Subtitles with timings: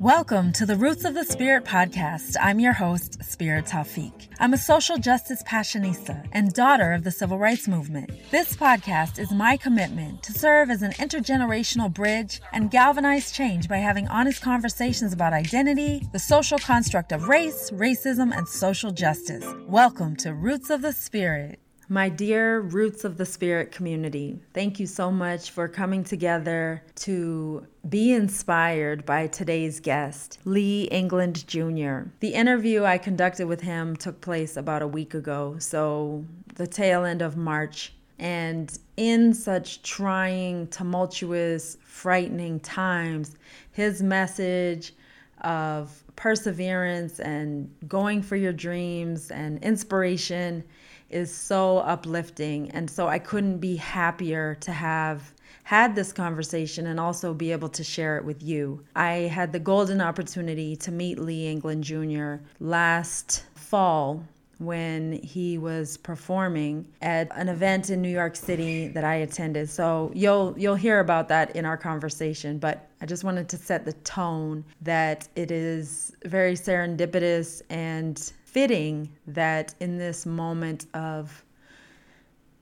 [0.00, 2.36] Welcome to the Roots of the Spirit podcast.
[2.40, 4.28] I'm your host, Spirit Taufik.
[4.38, 8.12] I'm a social justice passionista and daughter of the civil rights movement.
[8.30, 13.78] This podcast is my commitment to serve as an intergenerational bridge and galvanize change by
[13.78, 19.44] having honest conversations about identity, the social construct of race, racism, and social justice.
[19.66, 21.58] Welcome to Roots of the Spirit.
[21.90, 27.66] My dear Roots of the Spirit community, thank you so much for coming together to
[27.88, 32.00] be inspired by today's guest, Lee England Jr.
[32.20, 37.06] The interview I conducted with him took place about a week ago, so the tail
[37.06, 37.94] end of March.
[38.18, 43.36] And in such trying, tumultuous, frightening times,
[43.72, 44.92] his message
[45.40, 50.64] of perseverance and going for your dreams and inspiration
[51.10, 52.70] is so uplifting.
[52.70, 55.32] And so I couldn't be happier to have
[55.64, 58.82] had this conversation and also be able to share it with you.
[58.96, 62.36] I had the golden opportunity to meet Lee England Jr.
[62.58, 64.24] last fall
[64.58, 69.70] when he was performing at an event in New York City that I attended.
[69.70, 73.84] So you'll you'll hear about that in our conversation, but I just wanted to set
[73.84, 81.44] the tone that it is very serendipitous and fitting that in this moment of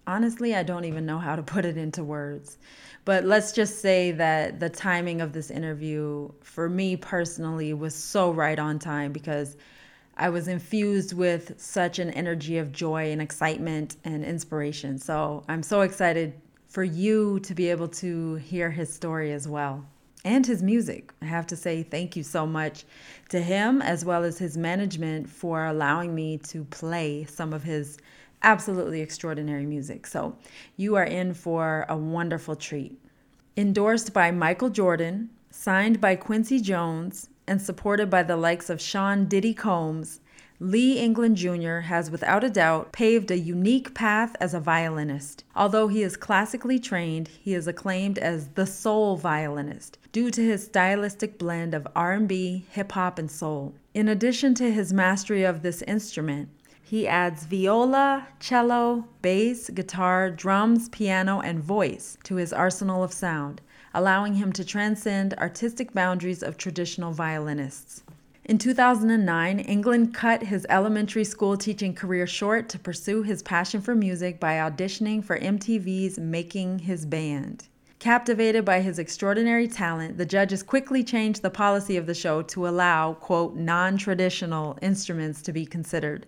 [0.06, 2.58] honestly, I don't even know how to put it into words.
[3.06, 8.30] But let's just say that the timing of this interview for me personally was so
[8.30, 9.56] right on time because
[10.18, 14.98] I was infused with such an energy of joy and excitement and inspiration.
[14.98, 16.34] So I'm so excited
[16.68, 19.82] for you to be able to hear his story as well
[20.26, 21.12] and his music.
[21.22, 22.84] I have to say thank you so much
[23.28, 27.98] to him as well as his management for allowing me to play some of his
[28.42, 30.06] absolutely extraordinary music.
[30.06, 30.36] So
[30.76, 32.98] you are in for a wonderful treat.
[33.56, 39.26] Endorsed by Michael Jordan, signed by Quincy Jones, and supported by the likes of Sean
[39.26, 40.20] Diddy Combs,
[40.58, 41.80] Lee England Jr.
[41.80, 45.44] has without a doubt paved a unique path as a violinist.
[45.54, 50.64] Although he is classically trained, he is acclaimed as the soul violinist due to his
[50.64, 53.74] stylistic blend of R&B, hip hop, and soul.
[53.92, 56.48] In addition to his mastery of this instrument,
[56.82, 63.60] he adds viola, cello, bass, guitar, drums, piano, and voice to his arsenal of sound,
[63.92, 68.04] allowing him to transcend artistic boundaries of traditional violinists.
[68.48, 73.96] In 2009, England cut his elementary school teaching career short to pursue his passion for
[73.96, 77.66] music by auditioning for MTV's Making His Band.
[77.98, 82.68] Captivated by his extraordinary talent, the judges quickly changed the policy of the show to
[82.68, 86.24] allow, quote, non traditional instruments to be considered.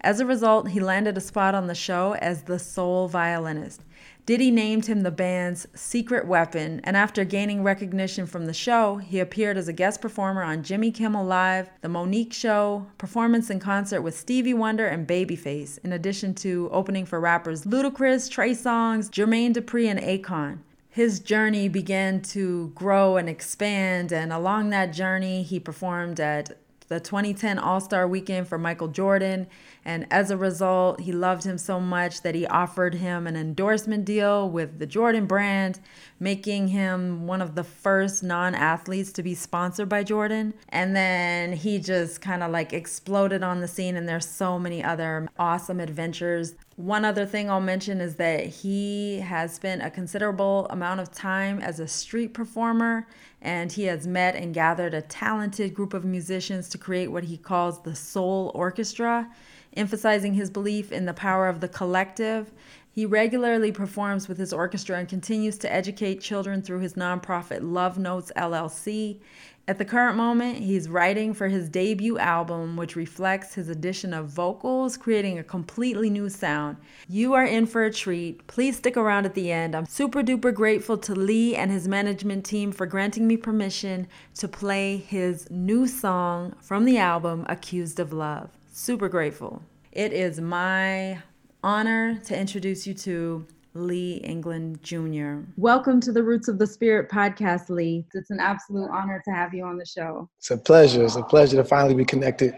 [0.00, 3.84] As a result, he landed a spot on the show as the sole violinist.
[4.30, 9.18] Diddy named him the band's secret weapon, and after gaining recognition from the show, he
[9.18, 14.02] appeared as a guest performer on Jimmy Kimmel Live, The Mo'Nique Show, performance in concert
[14.02, 19.52] with Stevie Wonder and Babyface, in addition to opening for rappers Ludacris, Trey Songz, Jermaine
[19.52, 20.58] Dupri, and Akon.
[20.88, 27.00] His journey began to grow and expand, and along that journey, he performed at the
[27.00, 29.46] 2010 All Star Weekend for Michael Jordan.
[29.84, 34.04] And as a result, he loved him so much that he offered him an endorsement
[34.04, 35.80] deal with the Jordan brand,
[36.18, 40.52] making him one of the first non athletes to be sponsored by Jordan.
[40.68, 44.84] And then he just kind of like exploded on the scene, and there's so many
[44.84, 46.54] other awesome adventures.
[46.76, 51.60] One other thing I'll mention is that he has spent a considerable amount of time
[51.60, 53.06] as a street performer
[53.42, 57.36] and he has met and gathered a talented group of musicians to create what he
[57.36, 59.30] calls the Soul Orchestra
[59.76, 62.50] emphasizing his belief in the power of the collective.
[62.92, 67.98] He regularly performs with his orchestra and continues to educate children through his nonprofit Love
[67.98, 69.20] Notes LLC.
[69.68, 74.26] At the current moment, he's writing for his debut album, which reflects his addition of
[74.26, 76.76] vocals, creating a completely new sound.
[77.08, 78.44] You are in for a treat.
[78.48, 79.76] Please stick around at the end.
[79.76, 84.48] I'm super duper grateful to Lee and his management team for granting me permission to
[84.48, 88.50] play his new song from the album, Accused of Love.
[88.72, 89.64] Super grateful.
[89.90, 91.18] It is my
[91.64, 93.44] honor to introduce you to
[93.74, 95.40] Lee England Jr.
[95.56, 98.06] Welcome to the Roots of the Spirit podcast, Lee.
[98.14, 100.30] It's an absolute honor to have you on the show.
[100.38, 101.02] It's a pleasure.
[101.04, 102.54] It's a pleasure to finally be connected.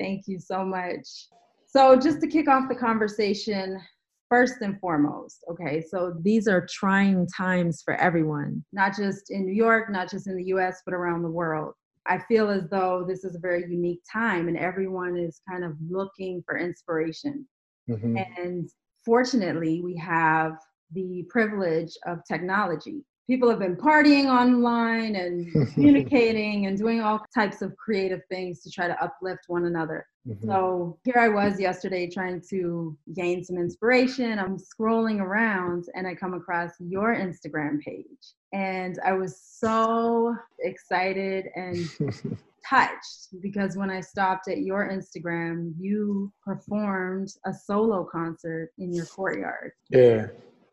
[0.00, 1.06] Thank you so much.
[1.68, 3.80] So, just to kick off the conversation,
[4.28, 9.54] first and foremost, okay, so these are trying times for everyone, not just in New
[9.54, 11.74] York, not just in the US, but around the world.
[12.06, 15.72] I feel as though this is a very unique time and everyone is kind of
[15.88, 17.46] looking for inspiration.
[17.88, 18.18] Mm-hmm.
[18.38, 18.68] And
[19.04, 20.56] fortunately, we have
[20.92, 23.04] the privilege of technology.
[23.26, 28.70] People have been partying online and communicating and doing all types of creative things to
[28.70, 30.06] try to uplift one another.
[30.28, 30.46] Mm-hmm.
[30.46, 34.38] So here I was yesterday trying to gain some inspiration.
[34.38, 38.32] I'm scrolling around and I come across your Instagram page.
[38.52, 41.88] And I was so excited and
[42.68, 49.06] touched because when I stopped at your Instagram, you performed a solo concert in your
[49.06, 49.72] courtyard.
[49.90, 50.28] Yeah.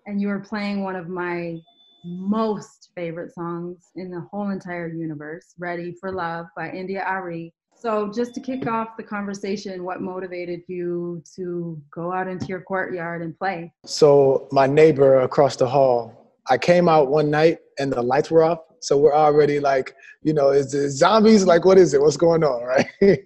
[0.05, 1.59] And you were playing one of my
[2.03, 7.53] most favorite songs in the whole entire universe, Ready for Love by India.Arie.
[7.75, 12.61] So, just to kick off the conversation, what motivated you to go out into your
[12.61, 13.73] courtyard and play?
[13.85, 18.43] So, my neighbor across the hall, I came out one night and the lights were
[18.43, 18.59] off.
[18.81, 21.45] So, we're already like, you know, is it zombies?
[21.45, 22.01] Like, what is it?
[22.01, 22.61] What's going on?
[23.01, 23.19] Right.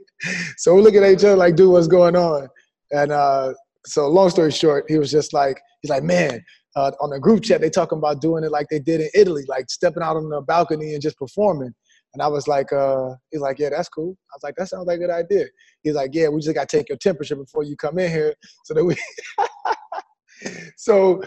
[0.55, 2.47] so, we're looking at each other like, dude, what's going on?
[2.91, 3.53] And uh,
[3.85, 6.41] so, long story short, he was just like, he's like, man,
[6.75, 9.43] uh, on the group chat, they talking about doing it like they did in Italy,
[9.47, 11.73] like stepping out on the balcony and just performing.
[12.13, 14.15] And I was like, uh, he's like, yeah, that's cool.
[14.31, 15.45] I was like, that sounds like a good idea.
[15.83, 18.33] He's like, yeah, we just got to take your temperature before you come in here
[18.63, 18.95] so that we.
[20.77, 21.21] so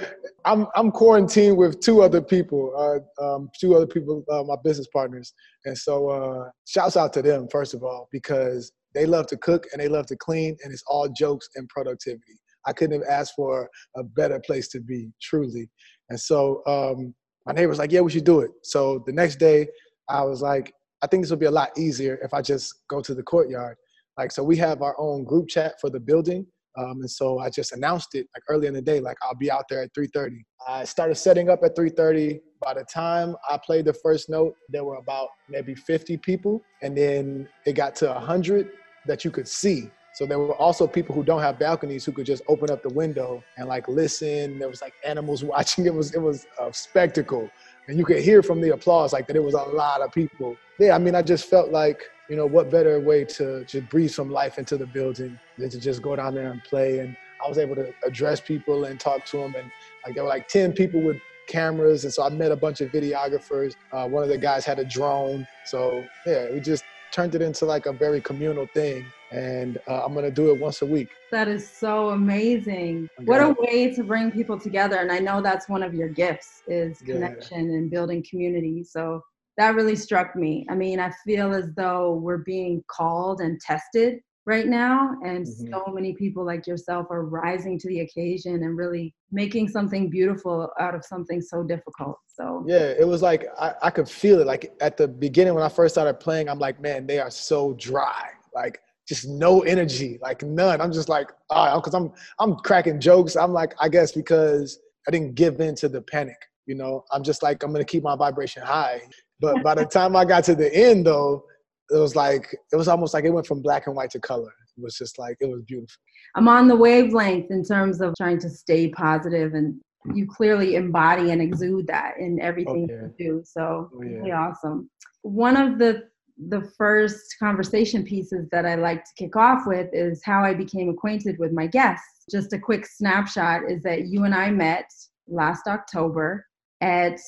[0.45, 2.73] I'm I'm quarantined with two other people,
[3.21, 5.35] uh, um, two other people, uh, my business partners,
[5.65, 9.67] and so uh, shouts out to them first of all because they love to cook
[9.73, 12.39] and they love to clean, and it's all jokes and productivity.
[12.69, 15.69] I couldn't have asked for a better place to be, truly.
[16.11, 17.15] And so um,
[17.47, 19.67] my neighbor was like, "Yeah, we should do it." So the next day,
[20.09, 20.73] I was like,
[21.03, 23.76] "I think this will be a lot easier if I just go to the courtyard."
[24.19, 26.47] Like, so we have our own group chat for the building.
[26.76, 29.50] Um, and so I just announced it like early in the day, like I'll be
[29.50, 30.44] out there at 3:30.
[30.67, 32.41] I started setting up at 3:30.
[32.61, 36.97] By the time I played the first note, there were about maybe 50 people, and
[36.97, 38.69] then it got to 100
[39.06, 39.91] that you could see.
[40.13, 42.93] So there were also people who don't have balconies who could just open up the
[42.93, 44.59] window and like listen.
[44.59, 45.87] There was like animals watching.
[45.87, 47.49] It was it was a spectacle,
[47.87, 49.37] and you could hear from the applause like that.
[49.37, 50.57] It was a lot of people.
[50.81, 54.11] Yeah, I mean, I just felt like you know what better way to just breathe
[54.11, 56.99] some life into the building than to just go down there and play.
[56.99, 59.55] And I was able to address people and talk to them.
[59.55, 59.71] And
[60.05, 61.19] like there were like ten people with
[61.49, 63.75] cameras, and so I met a bunch of videographers.
[63.93, 66.83] Uh, one of the guys had a drone, so yeah, we just
[67.13, 70.83] turned it into like a very communal thing and uh, I'm gonna do it once
[70.83, 71.09] a week.
[71.31, 73.09] That is so amazing.
[73.19, 73.25] Okay.
[73.25, 74.97] What a way to bring people together.
[74.97, 77.79] And I know that's one of your gifts is connection yeah.
[77.79, 78.85] and building community.
[78.85, 79.23] So
[79.59, 80.65] that really struck me.
[80.71, 85.71] I mean, I feel as though we're being called and tested right now, and mm-hmm.
[85.71, 90.71] so many people like yourself are rising to the occasion and really making something beautiful
[90.81, 92.17] out of something so difficult.
[92.27, 94.47] So yeah, it was like I, I could feel it.
[94.47, 97.75] Like at the beginning when I first started playing, I'm like, man, they are so
[97.75, 98.31] dry.
[98.55, 100.81] Like just no energy, like none.
[100.81, 103.37] I'm just like, ah, because I'm I'm cracking jokes.
[103.37, 106.37] I'm like, I guess because I didn't give in to the panic.
[106.67, 109.01] You know, I'm just like, I'm gonna keep my vibration high.
[109.41, 111.45] But by the time I got to the end, though,
[111.91, 114.53] it was like it was almost like it went from black and white to color.
[114.77, 115.97] It was just like it was beautiful.
[116.37, 119.81] I'm on the wavelength in terms of trying to stay positive and
[120.15, 123.09] you clearly embody and exude that in everything oh, yeah.
[123.19, 123.43] you do.
[123.45, 124.09] So oh, yeah.
[124.19, 124.91] really awesome.
[125.23, 126.05] One of the
[126.46, 130.88] the first conversation pieces that I like to kick off with is how I became
[130.88, 132.25] acquainted with my guests.
[132.31, 134.90] Just a quick snapshot is that you and I met
[135.26, 136.46] last October
[136.81, 137.19] at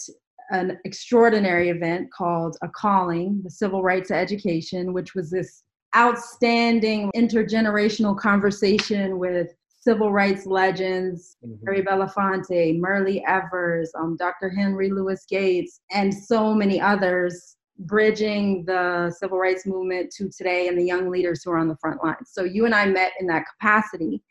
[0.50, 5.64] an extraordinary event called A Calling, the Civil Rights Education, which was this
[5.96, 9.48] outstanding intergenerational conversation with
[9.81, 11.67] civil rights legends, mm-hmm.
[11.67, 14.50] Harry Belafonte, Myrlie Evers, um, Dr.
[14.50, 20.79] Henry Louis Gates, and so many others bridging the civil rights movement to today and
[20.79, 22.31] the young leaders who are on the front lines.
[22.32, 24.22] So you and I met in that capacity.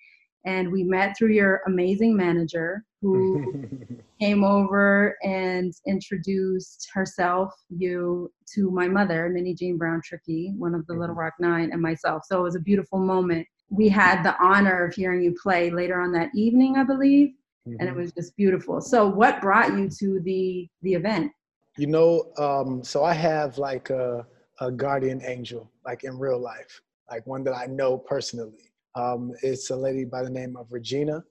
[0.46, 3.68] And we met through your amazing manager who
[4.22, 10.94] came over and introduced herself, you, to my mother, Minnijean Brown Trickey, one of the
[10.94, 11.20] Little mm-hmm.
[11.20, 12.24] Rock Nine, and myself.
[12.26, 13.46] So it was a beautiful moment.
[13.70, 17.34] We had the honor of hearing you play later on that evening, I believe,
[17.66, 18.00] and it mm-hmm.
[18.00, 18.82] was just beautiful.
[18.82, 21.32] So, what brought you to the the event?
[21.80, 24.28] You know, um, so I have like a,
[24.60, 28.74] a, guardian angel, like in real life, like one that I know personally.
[28.96, 31.24] Um, it's a lady by the name of Regina,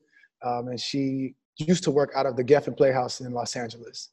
[0.42, 4.08] um, and she used to work out of the Geffen Playhouse in Los Angeles.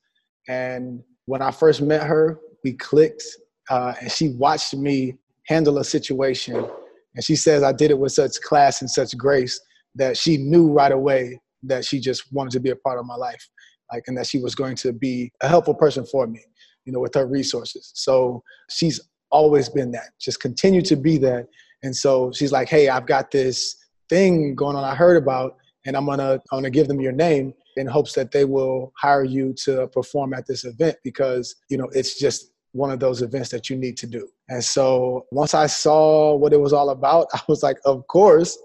[0.49, 3.23] And when I first met her, we clicked,
[3.69, 6.69] uh, and she watched me handle a situation.
[7.15, 9.57] And she says I did it with such class and such grace
[9.95, 13.15] that she knew right away that she just wanted to be a part of my
[13.15, 13.47] life
[13.91, 16.41] like and that she was going to be a helpful person for me
[16.85, 18.99] you know with her resources so she's
[19.31, 21.47] always been that just continue to be that
[21.83, 23.75] and so she's like hey i've got this
[24.09, 27.53] thing going on i heard about and i'm gonna i'm gonna give them your name
[27.77, 31.89] in hopes that they will hire you to perform at this event because, you know,
[31.93, 34.27] it's just one of those events that you need to do.
[34.49, 38.57] And so once I saw what it was all about, I was like, of course.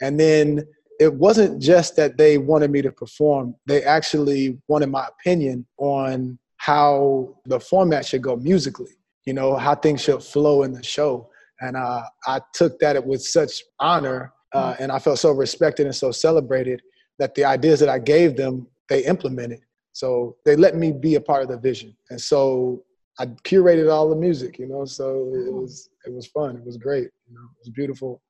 [0.00, 0.66] And then
[0.98, 6.38] it wasn't just that they wanted me to perform, they actually wanted my opinion on
[6.56, 8.92] how the format should go musically,
[9.24, 11.28] you know, how things should flow in the show.
[11.60, 14.80] And uh, I took that with such honor uh, mm.
[14.80, 16.82] and I felt so respected and so celebrated
[17.18, 19.60] that the ideas that I gave them, they implemented.
[19.92, 21.96] So they let me be a part of the vision.
[22.10, 22.84] And so
[23.18, 26.56] I curated all the music, you know, so it was it was fun.
[26.56, 27.08] It was great.
[27.26, 28.20] You know, it was beautiful.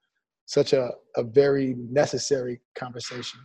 [0.47, 3.41] Such a, a very necessary conversation.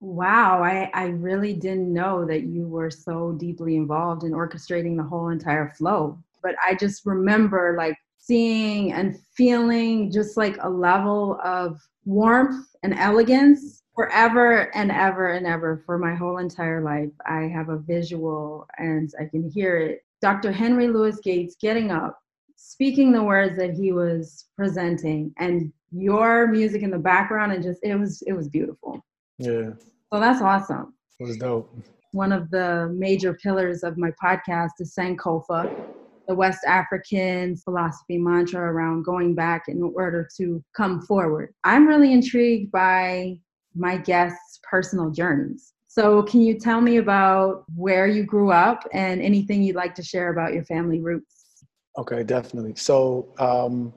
[0.00, 5.02] Wow, I, I really didn't know that you were so deeply involved in orchestrating the
[5.02, 6.18] whole entire flow.
[6.42, 12.94] But I just remember like seeing and feeling just like a level of warmth and
[12.94, 17.10] elegance forever and ever and ever for my whole entire life.
[17.26, 20.04] I have a visual and I can hear it.
[20.20, 20.52] Dr.
[20.52, 22.18] Henry Louis Gates getting up,
[22.56, 27.80] speaking the words that he was presenting, and your music in the background, and just
[27.82, 29.04] it was it was beautiful.
[29.38, 29.70] Yeah.
[30.12, 30.94] So that's awesome.
[31.20, 31.70] It was dope.
[32.12, 35.74] One of the major pillars of my podcast is Sankofa,
[36.28, 41.52] the West African philosophy mantra around going back in order to come forward.
[41.64, 43.38] I'm really intrigued by
[43.74, 45.72] my guests' personal journeys.
[45.88, 50.02] So, can you tell me about where you grew up and anything you'd like to
[50.02, 51.64] share about your family roots?
[51.96, 52.74] Okay, definitely.
[52.74, 53.92] So, um,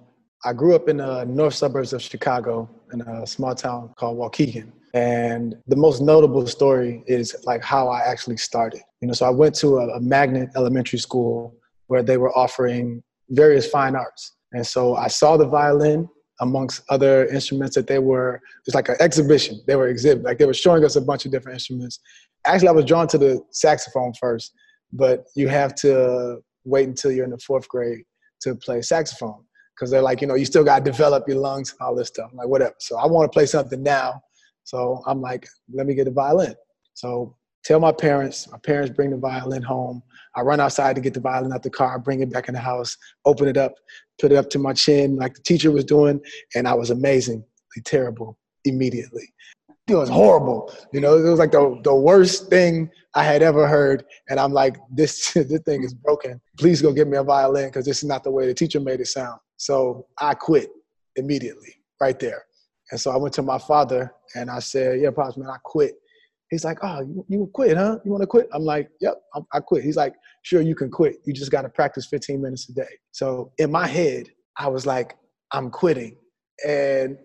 [0.45, 4.71] I grew up in the north suburbs of Chicago in a small town called Waukegan.
[4.93, 8.81] And the most notable story is like how I actually started.
[9.01, 11.55] You know, so I went to a, a magnet elementary school
[11.87, 14.35] where they were offering various fine arts.
[14.53, 16.07] And so I saw the violin
[16.39, 19.59] amongst other instruments that they were, it's like an exhibition.
[19.67, 21.99] They were exhibit, like they were showing us a bunch of different instruments.
[22.45, 24.53] Actually, I was drawn to the saxophone first,
[24.93, 28.03] but you have to wait until you're in the fourth grade
[28.41, 29.43] to play saxophone
[29.77, 32.07] because they're like, you know, you still got to develop your lungs and all this
[32.07, 32.29] stuff.
[32.31, 32.73] I'm like, whatever.
[32.79, 34.21] So I want to play something now.
[34.63, 36.55] So I'm like, let me get a violin.
[36.95, 40.01] So tell my parents, my parents bring the violin home.
[40.35, 42.59] I run outside to get the violin out the car, bring it back in the
[42.59, 43.75] house, open it up,
[44.19, 46.19] put it up to my chin like the teacher was doing,
[46.55, 47.45] and I was amazingly
[47.85, 49.33] terrible immediately.
[49.87, 50.73] It was horrible.
[50.91, 54.03] You know, it was like the, the worst thing I had ever heard.
[54.29, 56.41] And I'm like, this, this thing is broken.
[56.59, 58.99] Please go get me a violin because this is not the way the teacher made
[58.99, 59.39] it sound.
[59.57, 60.69] So I quit
[61.15, 62.43] immediately right there.
[62.91, 65.95] And so I went to my father and I said, yeah, Pops, man, I quit.
[66.49, 67.99] He's like, oh, you, you quit, huh?
[68.05, 68.47] You want to quit?
[68.53, 69.83] I'm like, yep, I'm, I quit.
[69.83, 71.17] He's like, sure, you can quit.
[71.25, 72.87] You just got to practice 15 minutes a day.
[73.11, 75.17] So in my head, I was like,
[75.51, 76.15] I'm quitting.
[76.65, 77.17] And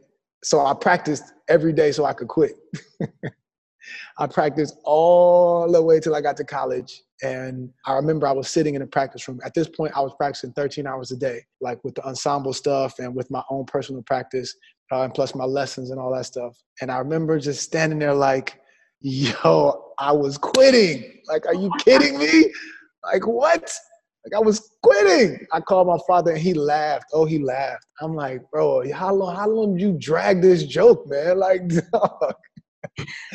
[0.42, 2.52] so I practiced every day so I could quit.
[4.18, 7.02] I practiced all the way till I got to college.
[7.22, 9.40] And I remember I was sitting in a practice room.
[9.44, 12.98] At this point, I was practicing 13 hours a day, like with the ensemble stuff
[12.98, 14.54] and with my own personal practice,
[14.90, 16.56] uh, and plus my lessons and all that stuff.
[16.80, 18.60] And I remember just standing there like,
[19.00, 21.20] yo, I was quitting.
[21.28, 22.52] Like, are you kidding me?
[23.04, 23.72] Like, what?
[24.24, 25.46] Like, I was quitting.
[25.52, 27.06] I called my father and he laughed.
[27.12, 27.86] Oh, he laughed.
[28.00, 31.38] I'm like, bro, how long, how long did you drag this joke, man?
[31.38, 31.62] Like,
[31.92, 32.34] dog.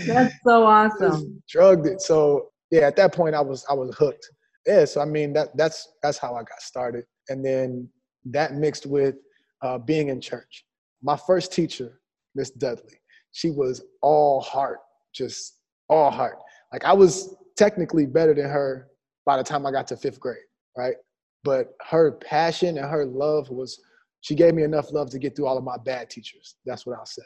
[0.06, 1.42] That's so awesome.
[1.50, 2.02] drugged it.
[2.02, 4.30] So yeah, at that point I was I was hooked.
[4.66, 7.06] Yeah, so I mean that that's that's how I got started.
[7.30, 7.90] And then
[8.26, 9.16] that mixed with
[9.62, 10.66] uh, being in church.
[11.02, 12.02] My first teacher,
[12.36, 13.00] Miss Dudley,
[13.32, 14.80] she was all heart,
[15.14, 15.60] just
[15.90, 16.38] all heart.
[16.72, 18.88] Like I was technically better than her
[19.26, 20.38] by the time I got to fifth grade,
[20.78, 20.96] right?
[21.44, 23.80] But her passion and her love was,
[24.22, 26.56] she gave me enough love to get through all of my bad teachers.
[26.66, 27.22] That's what I'll say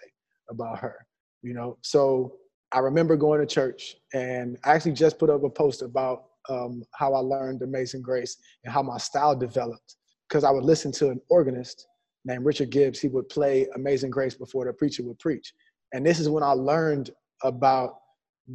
[0.50, 0.96] about her,
[1.42, 1.78] you know?
[1.82, 2.34] So
[2.74, 6.84] I remember going to church and I actually just put up a post about um,
[6.94, 9.96] how I learned Amazing Grace and how my style developed.
[10.28, 11.86] Because I would listen to an organist
[12.24, 13.00] named Richard Gibbs.
[13.00, 15.54] He would play Amazing Grace before the preacher would preach.
[15.94, 17.12] And this is when I learned
[17.44, 17.96] about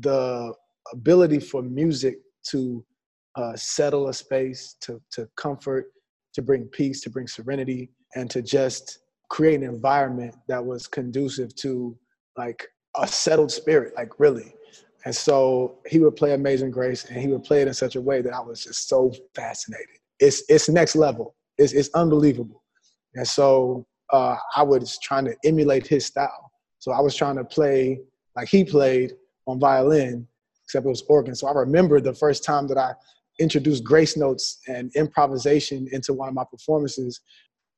[0.00, 0.54] the
[0.92, 2.16] ability for music
[2.50, 2.84] to
[3.36, 5.86] uh, settle a space, to, to comfort,
[6.34, 11.54] to bring peace, to bring serenity, and to just create an environment that was conducive
[11.56, 11.96] to
[12.38, 12.66] like
[12.98, 14.54] a settled spirit, like really.
[15.04, 18.00] And so he would play Amazing Grace and he would play it in such a
[18.00, 19.98] way that I was just so fascinated.
[20.18, 21.36] It's, it's next level.
[21.58, 22.62] It's, it's unbelievable.
[23.14, 26.50] And so uh, I was trying to emulate his style.
[26.78, 28.00] So I was trying to play
[28.34, 29.12] like he played
[29.46, 30.26] on violin,
[30.64, 31.34] except it was organ.
[31.34, 32.92] So I remember the first time that I
[33.38, 37.20] introduced grace notes and improvisation into one of my performances.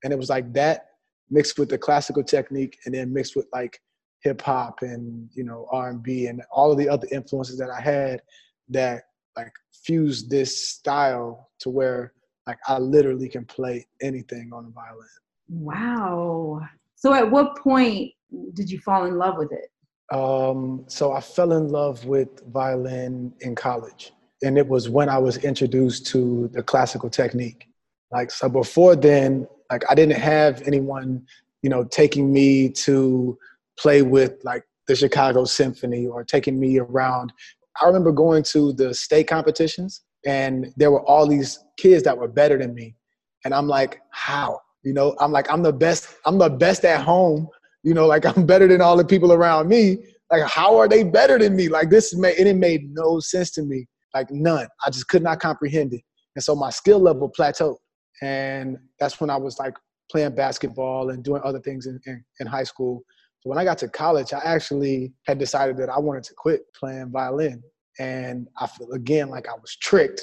[0.02, 0.86] And it was like that
[1.30, 3.80] mixed with the classical technique and then mixed with like
[4.22, 7.70] hip hop and you know R and B and all of the other influences that
[7.70, 8.22] I had
[8.68, 9.04] that
[9.36, 12.12] like fused this style to where
[12.46, 15.08] like I literally can play anything on the violin.
[15.48, 16.60] Wow.
[16.96, 18.12] So at what point
[18.54, 19.70] did you fall in love with it?
[20.10, 24.12] Um, so I fell in love with violin in college.
[24.42, 27.68] And it was when I was introduced to the classical technique.
[28.10, 31.26] Like so before then, like I didn't have anyone,
[31.62, 33.38] you know, taking me to
[33.78, 37.32] play with like the Chicago Symphony or taking me around.
[37.80, 42.28] I remember going to the state competitions and there were all these kids that were
[42.28, 42.96] better than me.
[43.44, 44.60] And I'm like, how?
[44.82, 47.48] You know, I'm like, I'm the best, I'm the best at home.
[47.82, 49.98] You know, like I'm better than all the people around me.
[50.30, 51.68] Like, how are they better than me?
[51.68, 53.86] Like this made it made no sense to me.
[54.14, 54.66] Like none.
[54.84, 56.02] I just could not comprehend it.
[56.34, 57.76] And so my skill level plateaued.
[58.22, 59.74] And that's when I was like
[60.10, 63.02] playing basketball and doing other things in, in, in high school.
[63.48, 67.10] When I got to college, I actually had decided that I wanted to quit playing
[67.10, 67.62] violin.
[67.98, 70.22] And I feel again like I was tricked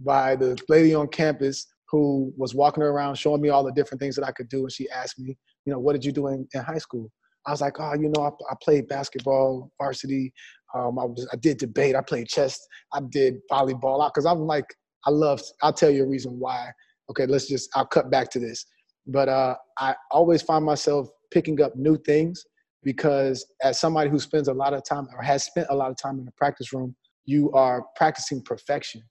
[0.00, 4.16] by the lady on campus who was walking around showing me all the different things
[4.16, 4.62] that I could do.
[4.62, 7.12] And she asked me, you know, what did you do in, in high school?
[7.46, 10.32] I was like, oh, you know, I, I played basketball, varsity.
[10.74, 11.94] Um, I was, I did debate.
[11.94, 12.58] I played chess.
[12.92, 14.04] I did volleyball.
[14.12, 14.66] Because I'm like,
[15.06, 15.40] I love.
[15.62, 16.72] I'll tell you a reason why.
[17.08, 17.70] Okay, let's just.
[17.76, 18.66] I'll cut back to this.
[19.06, 22.44] But uh, I always find myself picking up new things
[22.84, 25.96] because as somebody who spends a lot of time or has spent a lot of
[25.96, 29.02] time in the practice room, you are practicing perfection.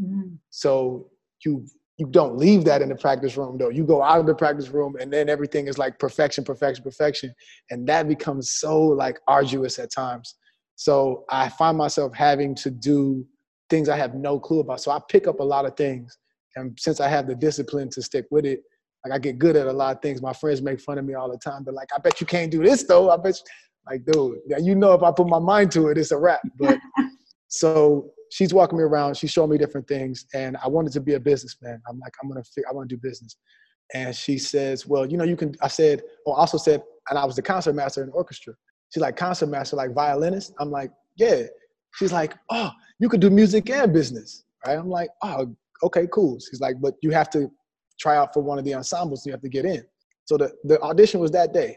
[0.00, 0.34] Mm-hmm.
[0.50, 1.08] So
[1.44, 1.66] you
[1.98, 3.68] you don't leave that in the practice room though.
[3.68, 7.34] You go out of the practice room and then everything is like perfection, perfection, perfection.
[7.70, 10.34] And that becomes so like arduous at times.
[10.74, 13.24] So I find myself having to do
[13.68, 14.80] things I have no clue about.
[14.80, 16.16] So I pick up a lot of things.
[16.56, 18.60] And since I have the discipline to stick with it,
[19.04, 20.22] like I get good at a lot of things.
[20.22, 21.62] My friends make fun of me all the time.
[21.64, 23.10] They're like, I bet you can't do this though.
[23.10, 23.44] I bet you.
[23.90, 26.40] like, dude, you know if I put my mind to it, it's a wrap.
[26.58, 26.78] But
[27.48, 29.16] so she's walking me around.
[29.16, 31.80] She's showing me different things, and I wanted to be a businessman.
[31.88, 33.36] I'm like, I'm gonna, I want to do business.
[33.94, 35.54] And she says, well, you know, you can.
[35.60, 38.54] I said, oh, or also said, and I was the concert master in the orchestra.
[38.90, 40.52] She's like, concert master, like violinist.
[40.60, 41.42] I'm like, yeah.
[41.96, 44.78] She's like, oh, you could do music and business, right?
[44.78, 46.38] I'm like, oh, okay, cool.
[46.38, 47.50] She's like, but you have to
[48.02, 49.24] try out for one of the ensembles.
[49.24, 49.84] You have to get in.
[50.24, 51.76] So the, the audition was that day.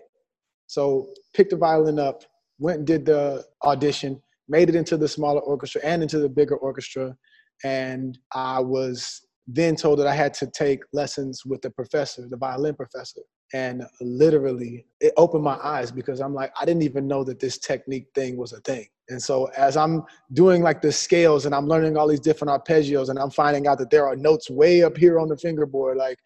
[0.68, 2.24] So picked the violin up,
[2.58, 6.58] went and did the audition, made it into the smaller orchestra and into the bigger
[6.58, 7.16] orchestra.
[7.64, 12.38] And I was then told that I had to take lessons with the professor, the
[12.38, 13.22] violin professor.
[13.54, 17.58] And literally, it opened my eyes because I'm like, I didn't even know that this
[17.58, 18.88] technique thing was a thing.
[19.10, 20.04] And so, as I'm
[20.34, 23.78] doing like the scales and I'm learning all these different arpeggios, and I'm finding out
[23.78, 26.18] that there are notes way up here on the fingerboard, like,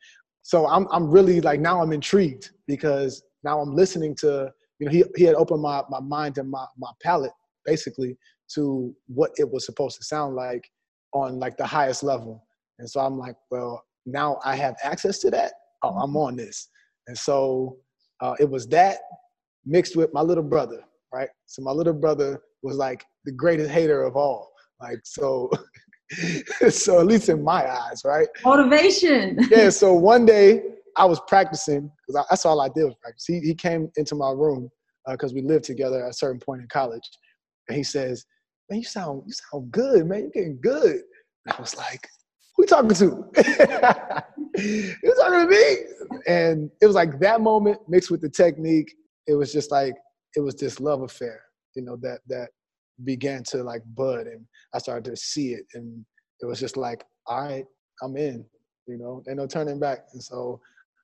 [0.43, 4.91] so I'm, I'm really like, now I'm intrigued because now I'm listening to, you know,
[4.91, 7.32] he, he had opened my, my mind and my, my palate
[7.65, 8.17] basically
[8.55, 10.67] to what it was supposed to sound like
[11.13, 12.45] on like the highest level.
[12.79, 15.53] And so I'm like, well, now I have access to that.
[15.84, 16.17] Oh, I'm mm-hmm.
[16.17, 16.69] on this.
[17.10, 17.78] And so
[18.22, 19.00] uh, it was that
[19.65, 21.30] mixed with my little brother, right?
[21.48, 24.52] So my little brother was like the greatest hater of all.
[24.80, 25.50] Like so,
[26.69, 28.28] so at least in my eyes, right?
[28.45, 29.39] Motivation.
[29.50, 29.69] yeah.
[29.69, 30.62] So one day
[30.98, 33.26] I was practicing because that's all I did was practice.
[33.26, 34.69] He he came into my room
[35.08, 37.10] because uh, we lived together at a certain point in college,
[37.67, 38.24] and he says,
[38.69, 40.19] "Man, you sound you sound good, man.
[40.22, 41.02] You're getting good."
[41.48, 42.08] And I was like,
[42.56, 44.24] "Who you talking to?"
[44.57, 46.19] you talking to me?
[46.27, 48.93] And it was like that moment mixed with the technique.
[49.27, 49.93] It was just like
[50.35, 51.41] it was this love affair,
[51.75, 52.49] you know, that that
[53.03, 56.05] began to like bud, and I started to see it, and
[56.41, 57.65] it was just like, all right,
[58.01, 58.45] I'm in,
[58.88, 60.05] you know, ain't no turning back.
[60.13, 60.59] And so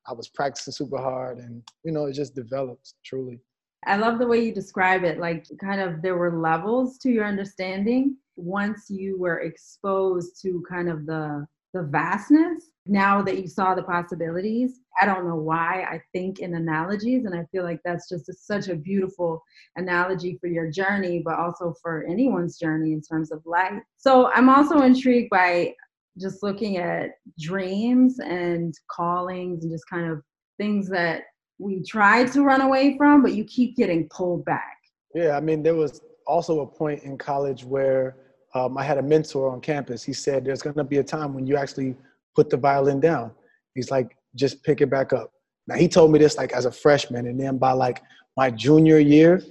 [0.08, 3.40] I was practicing super hard, and you know, it just developed truly.
[3.86, 5.18] I love the way you describe it.
[5.18, 10.88] Like, kind of, there were levels to your understanding once you were exposed to kind
[10.88, 12.70] of the the vastness.
[12.88, 17.34] Now that you saw the possibilities, I don't know why I think in analogies, and
[17.34, 19.42] I feel like that's just a, such a beautiful
[19.76, 23.82] analogy for your journey, but also for anyone's journey in terms of life.
[23.96, 25.74] So I'm also intrigued by
[26.18, 30.22] just looking at dreams and callings and just kind of
[30.58, 31.24] things that
[31.58, 34.76] we try to run away from, but you keep getting pulled back.
[35.14, 38.16] Yeah, I mean, there was also a point in college where
[38.54, 40.02] um, I had a mentor on campus.
[40.02, 41.96] He said, There's going to be a time when you actually
[42.36, 43.32] put the violin down.
[43.74, 45.32] He's like, Just pick it back up.
[45.66, 48.02] Now, he told me this like as a freshman, and then by like
[48.36, 49.42] my junior year,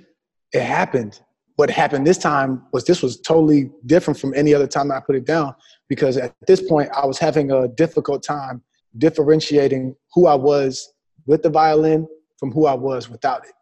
[0.53, 1.19] it happened.
[1.57, 5.15] What happened this time was this was totally different from any other time I put
[5.15, 5.55] it down
[5.87, 8.61] because at this point I was having a difficult time
[8.97, 10.93] differentiating who I was
[11.25, 13.53] with the violin from who I was without it.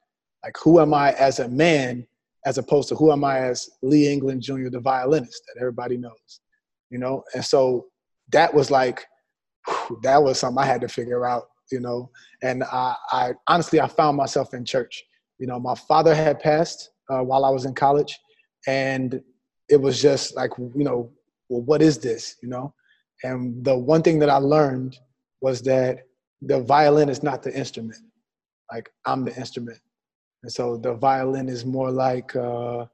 [0.43, 2.05] Like, who am I as a man,
[2.45, 6.41] as opposed to who am I as Lee England Jr., the violinist that everybody knows,
[6.89, 7.23] you know?
[7.33, 7.85] And so
[8.31, 9.05] that was like,
[10.03, 12.09] that was something I had to figure out, you know?
[12.41, 15.03] And I, I honestly, I found myself in church.
[15.39, 18.17] You know, my father had passed uh, while I was in college,
[18.67, 19.21] and
[19.69, 21.11] it was just like, you know,
[21.49, 22.73] well, what is this, you know?
[23.23, 24.97] And the one thing that I learned
[25.41, 25.99] was that
[26.41, 27.99] the violin is not the instrument.
[28.71, 29.79] Like I'm the instrument.
[30.41, 32.85] And so the violin is more like uh,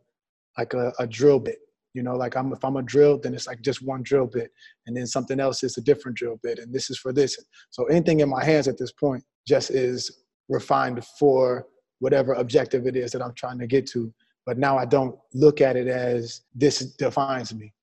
[0.57, 1.59] like a, a drill bit.
[1.93, 4.51] You know, like I'm if I'm a drill, then it's like just one drill bit,
[4.85, 7.37] and then something else is a different drill bit, and this is for this.
[7.71, 11.65] So anything in my hands at this point just is refined for
[11.99, 14.13] whatever objective it is that I'm trying to get to.
[14.45, 17.73] But now I don't look at it as this defines me.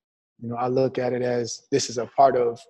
[0.41, 2.61] You know, I look at it as this is a part of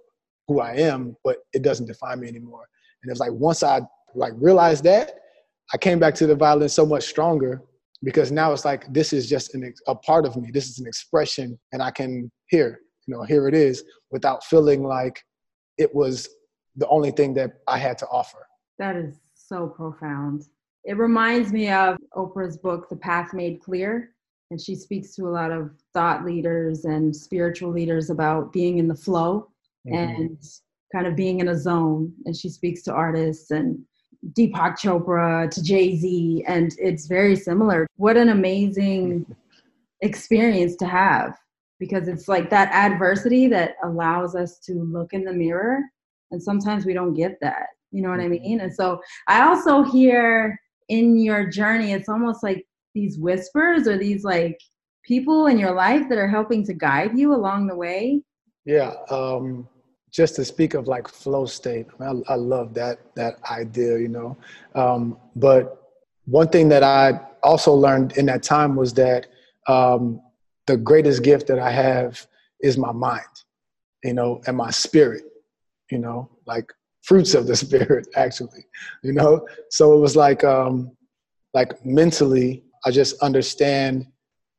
[0.49, 2.69] who I am, but it doesn't define me anymore.
[3.03, 3.81] And it's like once I
[4.15, 5.13] like realized that,
[5.73, 7.63] I came back to the violin so much stronger
[8.03, 10.51] because now it's like this is just an, a part of me.
[10.53, 14.83] This is an expression, and I can hear, you know, here it is without feeling
[14.83, 15.23] like
[15.79, 16.29] it was
[16.77, 18.47] the only thing that I had to offer.
[18.79, 20.45] That is so profound.
[20.85, 24.13] It reminds me of Oprah's book, The Path Made Clear.
[24.51, 28.87] And she speaks to a lot of thought leaders and spiritual leaders about being in
[28.87, 29.51] the flow
[29.87, 29.97] mm-hmm.
[29.97, 30.39] and
[30.95, 32.13] kind of being in a zone.
[32.27, 33.81] And she speaks to artists and
[34.33, 37.87] Deepak Chopra to Jay Z, and it's very similar.
[37.97, 39.27] What an amazing
[40.01, 41.37] experience to have
[41.79, 45.81] because it's like that adversity that allows us to look in the mirror,
[46.31, 47.67] and sometimes we don't get that.
[47.93, 48.43] You know what I mm-hmm.
[48.43, 48.61] mean?
[48.61, 50.59] And so I also hear
[50.89, 54.59] in your journey, it's almost like these whispers or these like
[55.05, 58.23] people in your life that are helping to guide you along the way.
[58.65, 58.93] Yeah.
[59.11, 59.69] Um
[60.17, 63.99] just to speak of like flow state, I, mean, I, I love that that idea,
[63.99, 64.35] you know.
[64.75, 65.93] Um, but
[66.25, 69.27] one thing that I also learned in that time was that
[69.69, 70.23] um,
[70.67, 72.27] the greatest gift that I have
[72.63, 73.37] is my mind,
[74.05, 75.25] you know, and my spirit,
[75.91, 78.65] you know, like fruits of the spirit, actually,
[79.03, 79.47] you know.
[79.69, 80.97] So it was like, um,
[81.53, 84.07] like mentally, I just understand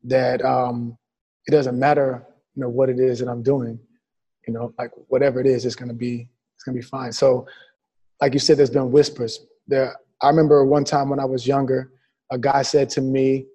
[0.04, 1.00] that um,
[1.48, 3.80] it doesn't matter, you know, what it is that I'm doing
[4.48, 7.12] you know, like whatever it is, it's gonna be it's gonna be fine.
[7.12, 7.46] So,
[8.22, 9.46] like you said, there's been whispers.
[9.68, 11.92] There, I remember one time when I was younger,
[12.32, 13.46] a guy said to me,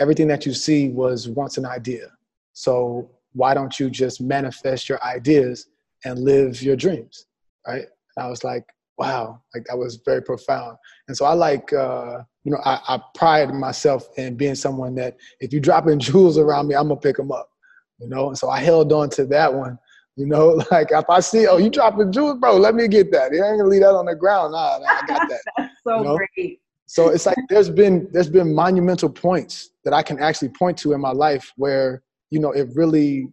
[0.00, 2.10] "Everything that you see was once an idea.
[2.52, 5.68] So why don't you just manifest your ideas
[6.04, 7.26] and live your dreams?"
[7.66, 7.86] Right?
[8.16, 8.64] And I was like,
[8.98, 10.76] "Wow!" Like that was very profound.
[11.08, 11.72] And so I like.
[11.72, 16.36] Uh, you know, I, I pride myself in being someone that if you dropping jewels
[16.36, 17.48] around me, I'm gonna pick them up.
[17.98, 19.78] You know, and so I held on to that one
[20.16, 23.32] you know, like if I see, oh, you dropping jewels, bro, let me get that.
[23.32, 24.52] You ain't gonna leave that on the ground.
[24.52, 25.40] Nah, nah I got that.
[25.56, 26.16] That's so you know?
[26.36, 26.60] great.
[26.86, 30.92] So it's like there's been there's been monumental points that I can actually point to
[30.92, 33.28] in my life where you know it really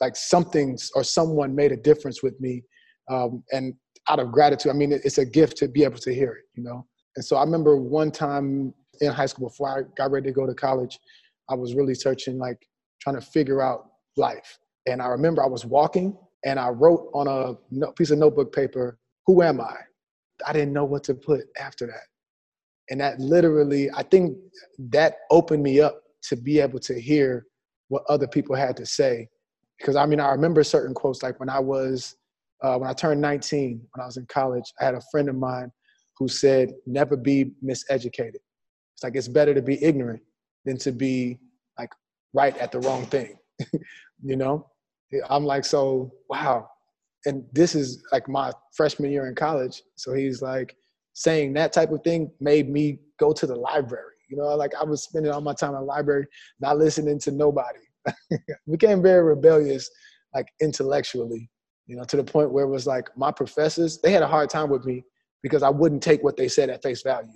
[0.00, 2.62] like something or someone made a difference with me,
[3.10, 3.74] um, and
[4.08, 6.62] out of gratitude, I mean it's a gift to be able to hear it, you
[6.62, 6.86] know.
[7.16, 10.46] And so I remember one time in high school before I got ready to go
[10.46, 10.98] to college,
[11.48, 12.58] I was really searching, like
[13.00, 14.58] trying to figure out life.
[14.86, 16.16] And I remember I was walking
[16.46, 19.76] and I wrote on a piece of notebook paper, Who am I?
[20.46, 22.06] I didn't know what to put after that.
[22.88, 24.38] And that literally, I think
[24.78, 27.46] that opened me up to be able to hear
[27.88, 29.28] what other people had to say.
[29.78, 32.16] Because I mean, I remember certain quotes like when I was,
[32.62, 35.34] uh, when I turned 19, when I was in college, I had a friend of
[35.34, 35.72] mine
[36.16, 38.36] who said, never be miseducated.
[38.94, 40.22] It's like it's better to be ignorant
[40.64, 41.40] than to be
[41.76, 41.90] like
[42.32, 43.36] right at the wrong thing,
[44.22, 44.70] you know?
[45.28, 46.68] I'm like, so wow.
[47.24, 49.82] And this is like my freshman year in college.
[49.96, 50.76] So he's like
[51.14, 54.14] saying that type of thing made me go to the library.
[54.28, 56.26] You know, like I was spending all my time in the library,
[56.60, 57.78] not listening to nobody.
[58.70, 59.90] Became very rebellious,
[60.34, 61.48] like intellectually,
[61.86, 64.50] you know, to the point where it was like my professors, they had a hard
[64.50, 65.04] time with me
[65.42, 67.30] because I wouldn't take what they said at face value.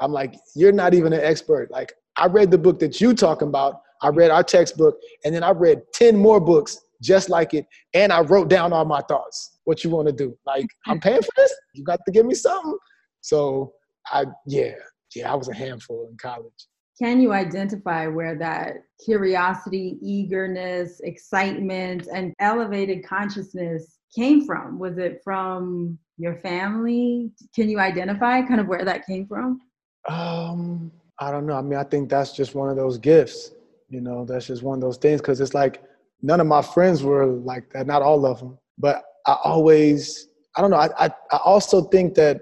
[0.00, 1.70] I'm like, you're not even an expert.
[1.70, 3.80] Like, I read the book that you talking about.
[4.02, 7.66] I read our textbook, and then I read 10 more books just like it.
[7.92, 9.58] And I wrote down all my thoughts.
[9.64, 10.36] What you want to do?
[10.46, 11.54] Like, I'm paying for this.
[11.74, 12.78] You got to give me something.
[13.20, 13.72] So
[14.06, 14.72] I, yeah,
[15.14, 16.52] yeah, I was a handful in college.
[16.98, 24.78] Can you identify where that curiosity, eagerness, excitement, and elevated consciousness came from?
[24.78, 27.32] Was it from your family?
[27.54, 29.60] Can you identify kind of where that came from?
[30.08, 31.54] Um, I don't know.
[31.54, 33.52] I mean, I think that's just one of those gifts.
[33.88, 35.82] You know, that's just one of those things because it's like
[36.22, 38.58] none of my friends were like that, not all of them.
[38.78, 42.40] But I always, I don't know, I, I, I also think that,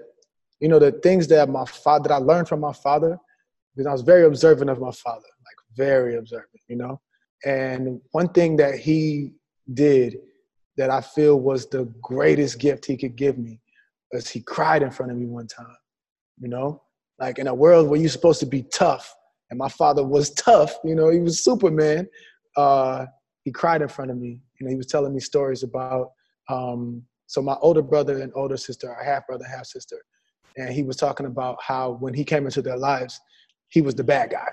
[0.59, 3.17] you know, the things that my father, that I learned from my father,
[3.75, 7.01] because I was very observant of my father, like very observant, you know.
[7.43, 9.33] And one thing that he
[9.73, 10.17] did
[10.77, 13.59] that I feel was the greatest gift he could give me
[14.11, 15.75] was he cried in front of me one time,
[16.39, 16.81] you know,
[17.19, 19.13] like in a world where you're supposed to be tough,
[19.49, 22.07] and my father was tough, you know, he was Superman.
[22.55, 23.05] Uh,
[23.43, 24.39] he cried in front of me.
[24.59, 26.11] You know, he was telling me stories about.
[26.49, 29.97] Um, so my older brother and older sister, a half brother, half sister,
[30.57, 33.19] and he was talking about how when he came into their lives,
[33.69, 34.49] he was the bad guy,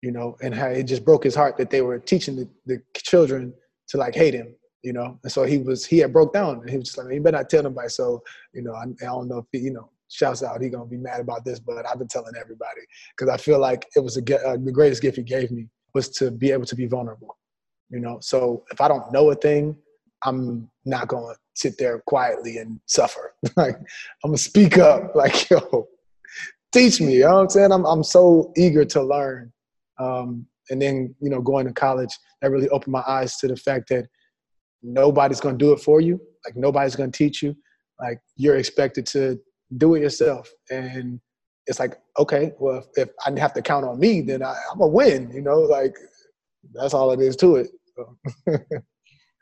[0.00, 2.82] you know, and how it just broke his heart that they were teaching the, the
[2.96, 3.52] children
[3.88, 5.18] to like hate him, you know.
[5.22, 7.36] And so he was he had broke down and he was just like, you better
[7.36, 7.88] not tell nobody.
[7.88, 8.22] So,
[8.54, 10.96] you know, I, I don't know if he, you know, shouts out, he gonna be
[10.96, 12.80] mad about this, but I've been telling everybody
[13.16, 16.08] because I feel like it was a, uh, the greatest gift he gave me was
[16.10, 17.36] to be able to be vulnerable,
[17.92, 18.18] you know.
[18.20, 19.76] So if I don't know a thing,
[20.24, 23.34] I'm not gonna sit there quietly and suffer.
[23.56, 23.76] like
[24.24, 25.12] I'm gonna speak up.
[25.14, 25.86] Like yo,
[26.72, 27.14] teach me.
[27.14, 27.72] You know what I'm saying?
[27.72, 29.52] I'm I'm so eager to learn.
[30.00, 33.56] Um, and then you know, going to college, that really opened my eyes to the
[33.56, 34.06] fact that
[34.82, 36.20] nobody's gonna do it for you.
[36.44, 37.54] Like nobody's gonna teach you.
[38.00, 39.38] Like you're expected to
[39.76, 40.50] do it yourself.
[40.70, 41.20] And
[41.66, 44.80] it's like, okay, well, if, if I have to count on me, then I, I'm
[44.80, 45.30] a win.
[45.30, 45.94] You know, like
[46.74, 47.68] that's all it is to it.
[48.04, 48.58] So.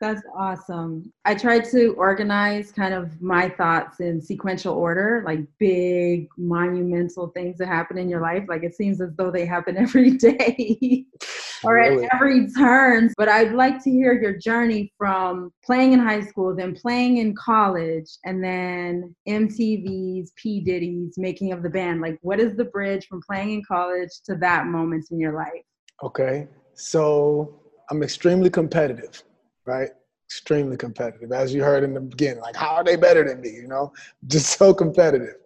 [0.01, 1.13] That's awesome.
[1.27, 7.59] I tried to organize kind of my thoughts in sequential order, like big monumental things
[7.59, 8.45] that happen in your life.
[8.49, 11.05] Like it seems as though they happen every day
[11.63, 12.07] or really?
[12.07, 13.13] at every turn.
[13.19, 17.35] But I'd like to hear your journey from playing in high school, then playing in
[17.35, 20.61] college, and then MTV's, P.
[20.61, 22.01] Diddy's, making of the band.
[22.01, 25.63] Like, what is the bridge from playing in college to that moment in your life?
[26.03, 26.49] Okay.
[26.73, 27.60] So
[27.91, 29.23] I'm extremely competitive
[29.67, 29.91] right?
[30.29, 32.41] Extremely competitive, as you heard in the beginning.
[32.41, 33.51] Like, how are they better than me?
[33.51, 33.93] You know,
[34.27, 35.37] just so competitive.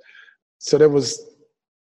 [0.58, 1.22] So there was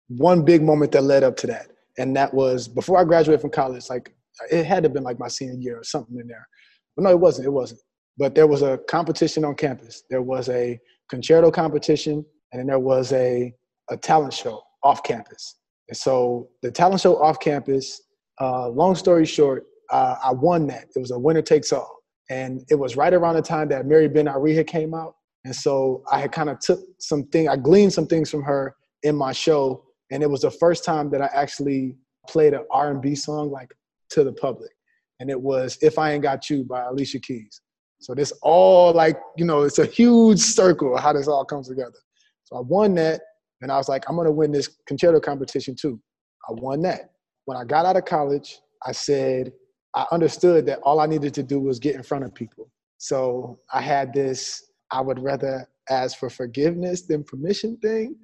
[0.07, 1.67] one big moment that led up to that,
[1.97, 3.89] and that was before I graduated from college.
[3.89, 4.13] Like,
[4.51, 6.47] it had to have been like my senior year or something in there.
[6.95, 7.47] But no, it wasn't.
[7.47, 7.81] It wasn't.
[8.17, 10.03] But there was a competition on campus.
[10.09, 13.53] There was a concerto competition, and then there was a
[13.89, 15.55] a talent show off campus.
[15.87, 18.01] And so the talent show off campus.
[18.41, 20.85] Uh, long story short, uh, I won that.
[20.95, 21.97] It was a winner takes all.
[22.29, 25.15] And it was right around the time that Miri Ben-Ari came out.
[25.45, 29.15] And so I had kind of took something, I gleaned some things from her in
[29.15, 29.83] my show.
[30.11, 31.95] And it was the first time that I actually
[32.27, 33.73] played an R&B song like
[34.11, 34.71] to the public.
[35.19, 37.61] And it was If I Ain't Got You by Alicia Keys.
[37.99, 41.97] So this all like, you know, it's a huge circle how this all comes together.
[42.45, 43.21] So I won that
[43.61, 45.99] and I was like, I'm gonna win this concerto competition too.
[46.47, 47.11] I won that.
[47.45, 49.51] When I got out of college, I said,
[49.99, 52.71] I understood that all I needed to do was get in front of people.
[52.99, 58.15] So I had this, I would rather ask for forgiveness than permission thing.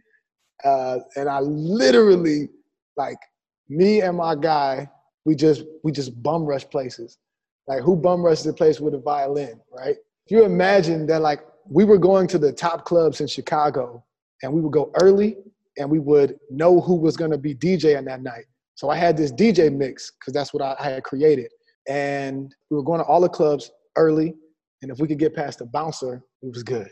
[0.63, 2.47] Uh, and I literally,
[2.95, 3.17] like,
[3.67, 4.89] me and my guy,
[5.25, 7.17] we just we just bum rush places.
[7.67, 9.95] Like who bum rushes a place with a violin, right?
[10.27, 14.03] If you imagine that like we were going to the top clubs in Chicago
[14.43, 15.37] and we would go early
[15.77, 18.45] and we would know who was gonna be DJing that night.
[18.75, 21.49] So I had this DJ mix because that's what I, I had created.
[21.87, 24.35] And we were going to all the clubs early.
[24.81, 26.89] And if we could get past the bouncer, it was good,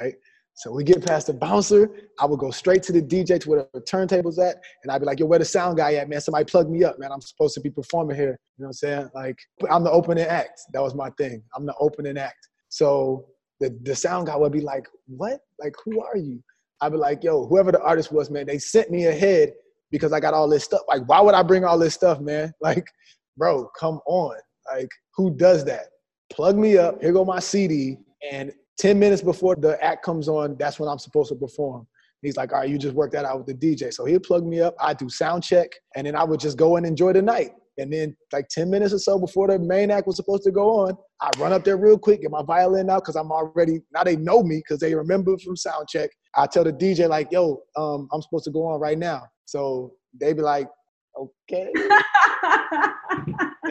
[0.00, 0.14] right?
[0.54, 3.66] So we get past the bouncer, I would go straight to the DJ to where
[3.72, 6.20] the turntable's at, and I'd be like, yo, where the sound guy at, man?
[6.20, 7.10] Somebody plug me up, man.
[7.10, 8.38] I'm supposed to be performing here.
[8.58, 9.10] You know what I'm saying?
[9.14, 9.38] Like,
[9.70, 10.60] I'm the opening act.
[10.74, 11.42] That was my thing.
[11.56, 12.48] I'm the opening act.
[12.68, 13.26] So
[13.60, 15.40] the, the sound guy would be like, what?
[15.58, 16.42] Like, who are you?
[16.82, 19.52] I'd be like, yo, whoever the artist was, man, they sent me ahead
[19.90, 20.82] because I got all this stuff.
[20.86, 22.52] Like, why would I bring all this stuff, man?
[22.60, 22.86] Like,
[23.36, 24.36] bro, come on.
[24.72, 25.86] Like, who does that?
[26.30, 27.00] Plug me up.
[27.02, 27.98] Here go my CD.
[28.30, 31.86] And 10 minutes before the act comes on, that's when I'm supposed to perform.
[32.22, 33.92] He's like, all right, you just work that out with the DJ.
[33.92, 34.74] So he'd plug me up.
[34.80, 37.50] I do sound check, and then I would just go and enjoy the night.
[37.78, 40.86] And then, like 10 minutes or so before the main act was supposed to go
[40.86, 44.04] on, I run up there real quick, get my violin out because I'm already, now
[44.04, 46.10] they know me because they remember from sound check.
[46.36, 49.22] I tell the DJ, like, yo, um, I'm supposed to go on right now.
[49.46, 50.68] So they be like,
[51.16, 51.72] okay.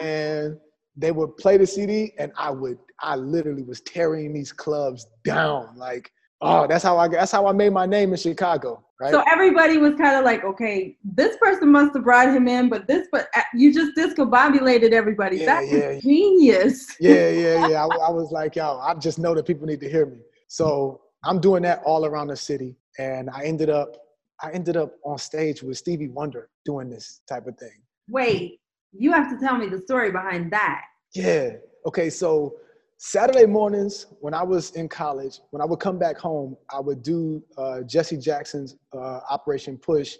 [0.00, 0.58] and
[0.96, 5.76] they would play the CD, and I would, I literally was tearing these clubs down.
[5.76, 8.84] Like, oh, that's how I, that's how I made my name in Chicago.
[9.00, 9.10] Right?
[9.10, 12.86] So everybody was kind of like, okay, this person must have brought him in, but
[12.86, 15.38] this, but uh, you just discombobulated everybody.
[15.38, 15.98] Yeah, that's yeah.
[15.98, 16.94] genius.
[17.00, 17.84] Yeah, yeah, yeah.
[17.84, 20.18] I, I was like, yo, I just know that people need to hear me.
[20.46, 23.96] So I'm doing that all around the city, and I ended up
[24.40, 27.82] I ended up on stage with Stevie Wonder doing this type of thing.
[28.08, 28.60] Wait,
[28.92, 30.82] you have to tell me the story behind that.
[31.14, 31.50] Yeah.
[31.86, 32.10] Okay.
[32.10, 32.54] So
[32.98, 37.02] Saturday mornings when I was in college, when I would come back home, I would
[37.02, 40.16] do uh, Jesse Jackson's uh, Operation Push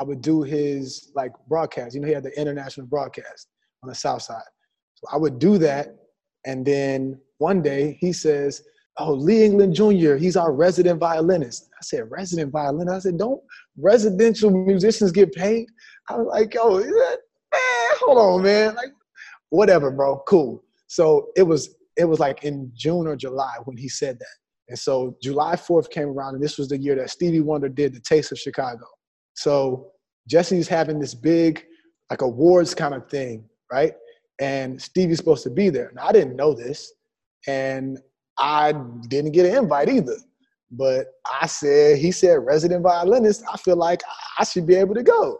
[0.00, 1.94] I would do his like broadcast.
[1.94, 3.48] You know, he had the international broadcast
[3.82, 4.42] on the South Side.
[4.94, 5.96] So I would do that,
[6.46, 8.62] and then one day he says,
[8.98, 10.16] "Oh, Lee England Jr.
[10.16, 13.42] He's our resident violinist." I said, "Resident violinist?" I said, "Don't
[13.76, 15.66] residential musicians get paid?"
[16.08, 17.16] I was like, "Yo, man,
[18.00, 18.74] hold on, man.
[18.74, 18.92] Like,
[19.50, 20.22] whatever, bro.
[20.26, 24.36] Cool." So it was it was like in June or July when he said that.
[24.68, 27.94] And so July 4th came around, and this was the year that Stevie Wonder did
[27.94, 28.86] the Taste of Chicago.
[29.34, 29.90] So
[30.26, 31.64] Jesse's having this big,
[32.10, 33.94] like awards kind of thing, right?
[34.40, 35.92] And Stevie's supposed to be there.
[35.94, 36.92] Now I didn't know this,
[37.46, 37.98] and
[38.38, 38.72] I
[39.08, 40.16] didn't get an invite either.
[40.70, 41.06] But
[41.40, 44.02] I said, he said, resident violinist, I feel like
[44.38, 45.38] I should be able to go.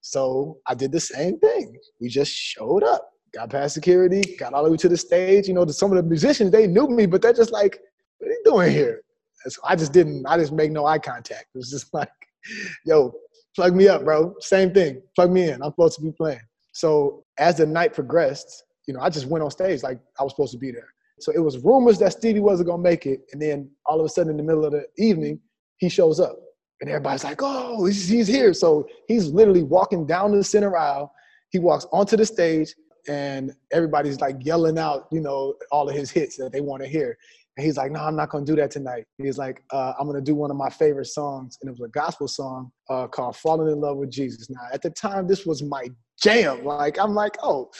[0.00, 1.76] So I did the same thing.
[2.00, 5.46] We just showed up, got past security, got all the way to the stage.
[5.46, 7.78] You know, some of the musicians, they knew me, but they're just like,
[8.18, 9.02] what are you doing here?
[9.46, 11.46] So I just didn't, I just make no eye contact.
[11.54, 12.08] It was just like,
[12.84, 13.12] yo,
[13.54, 14.34] plug me up, bro.
[14.40, 15.62] Same thing, plug me in.
[15.62, 16.40] I'm supposed to be playing.
[16.72, 20.32] So as the night progressed, you know, I just went on stage like I was
[20.32, 20.88] supposed to be there.
[21.22, 24.08] So it was rumors that Stevie wasn't gonna make it, and then all of a
[24.08, 25.40] sudden in the middle of the evening,
[25.78, 26.36] he shows up,
[26.80, 31.12] and everybody's like, "Oh, he's, he's here!" So he's literally walking down the center aisle.
[31.50, 32.74] He walks onto the stage,
[33.08, 36.88] and everybody's like yelling out, you know, all of his hits that they want to
[36.88, 37.16] hear.
[37.56, 39.04] And he's like, no, I'm not to do that tonight.
[39.18, 41.58] He's like, uh, I'm to do one of my favorite songs.
[41.60, 44.48] And it was a gospel song uh, called Falling in Love with Jesus.
[44.48, 45.88] Now, at the time, this was my
[46.22, 46.64] jam.
[46.64, 47.70] Like, I'm like, oh,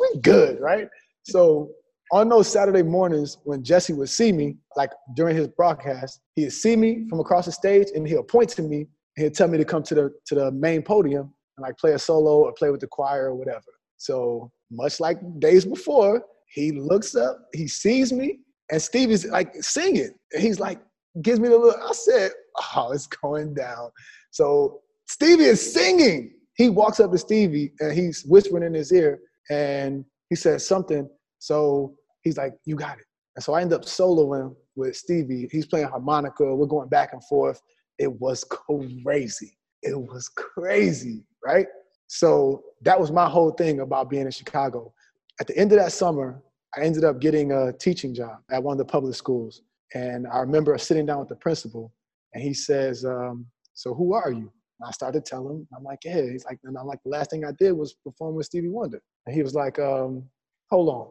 [0.00, 0.88] we good, right?
[1.22, 1.70] So
[2.12, 6.76] on those Saturday mornings when Jesse would see me, like during his broadcast, he'd see
[6.76, 9.64] me from across the stage and he'll point to me and he'll tell me to
[9.64, 12.80] come to the to the main podium and like play a solo or play with
[12.80, 13.64] the choir or whatever.
[13.96, 16.22] So much like days before,
[16.54, 18.40] he looks up, he sees me,
[18.70, 20.14] and Stevie's like singing.
[20.32, 20.80] And he's like,
[21.22, 21.76] gives me the look.
[21.82, 22.30] I said,
[22.76, 23.90] oh, it's going down.
[24.30, 26.34] So Stevie is singing.
[26.56, 31.08] He walks up to Stevie and he's whispering in his ear and he says something.
[31.38, 33.04] So he's like, you got it.
[33.36, 35.48] And so I end up soloing with Stevie.
[35.50, 36.54] He's playing harmonica.
[36.54, 37.60] We're going back and forth.
[37.98, 39.58] It was crazy.
[39.82, 41.66] It was crazy, right?
[42.08, 44.92] So that was my whole thing about being in Chicago.
[45.40, 46.42] At the end of that summer,
[46.76, 49.62] I ended up getting a teaching job at one of the public schools.
[49.94, 51.92] And I remember sitting down with the principal,
[52.34, 54.52] and he says, um, So who are you?
[54.80, 56.22] And I started telling him, I'm like, Yeah.
[56.22, 59.00] He's like, And I'm like, The last thing I did was perform with Stevie Wonder.
[59.26, 60.24] And he was like, um,
[60.70, 61.08] Hold on.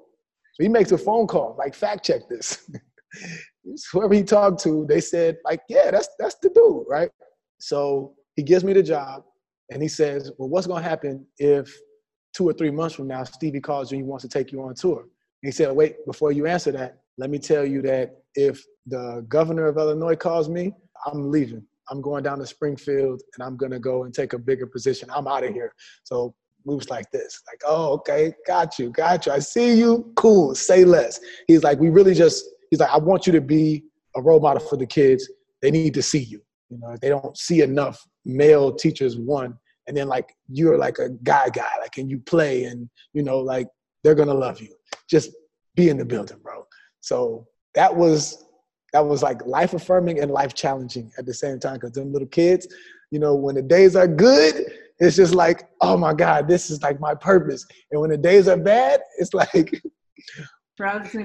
[0.60, 2.70] He makes a phone call, like, fact check this.
[3.91, 7.10] Whoever he talked to, they said, like, yeah, that's that's the dude, right?
[7.60, 9.24] So he gives me the job
[9.72, 11.76] and he says, Well, what's gonna happen if
[12.34, 14.62] two or three months from now Stevie calls you and he wants to take you
[14.62, 15.02] on tour?
[15.02, 15.10] And
[15.48, 19.67] He said, wait, before you answer that, let me tell you that if the governor
[19.67, 20.72] of Illinois calls me,
[21.06, 21.65] I'm leaving.
[21.89, 25.10] I'm going down to Springfield and I'm gonna go and take a bigger position.
[25.13, 25.74] I'm out of here.
[26.04, 26.36] So
[26.67, 29.32] moves like this, like, oh, okay, got you, got you.
[29.32, 30.12] I see you.
[30.15, 30.53] Cool.
[30.53, 31.19] Say less.
[31.47, 32.45] He's like, we really just.
[32.69, 35.30] He's like, I want you to be a role model for the kids.
[35.62, 36.41] They need to see you.
[36.69, 39.17] You know, they don't see enough male teachers.
[39.17, 43.23] One, and then like you're like a guy guy, like, and you play, and you
[43.23, 43.67] know, like
[44.03, 44.75] they're gonna love you
[45.10, 45.32] just
[45.75, 46.65] be in the building, bro.
[47.01, 48.45] So that was
[48.93, 52.27] that was like life affirming and life challenging at the same time because them little
[52.27, 52.67] kids,
[53.12, 54.65] you know, when the days are good,
[54.99, 57.65] it's just like, oh my God, this is like my purpose.
[57.91, 59.81] And when the days are bad, it's like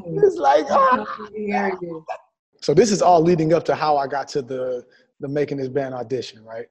[0.07, 2.05] It's like oh.
[2.63, 4.85] So this is all leading up to how I got to the
[5.21, 6.67] the making this band audition, right?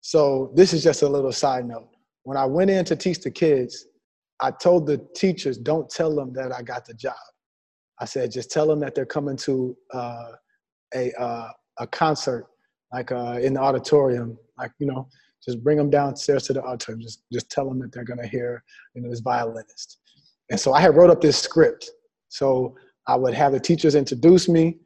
[0.00, 1.88] So this is just a little side note.
[2.22, 3.86] When I went in to teach the kids,
[4.40, 7.14] I told the teachers, don't tell them that I got the job.
[8.00, 10.32] I said, just tell them that they're coming to uh,
[10.94, 12.46] a uh, a concert,
[12.92, 15.08] like uh, in the auditorium, like you know,
[15.44, 17.00] just bring them downstairs to the auditorium.
[17.00, 18.62] Just just tell them that they're gonna hear
[18.94, 19.98] you know this violinist.
[20.50, 21.90] And so I had wrote up this script.
[22.28, 22.76] So
[23.06, 24.78] I would have the teachers introduce me.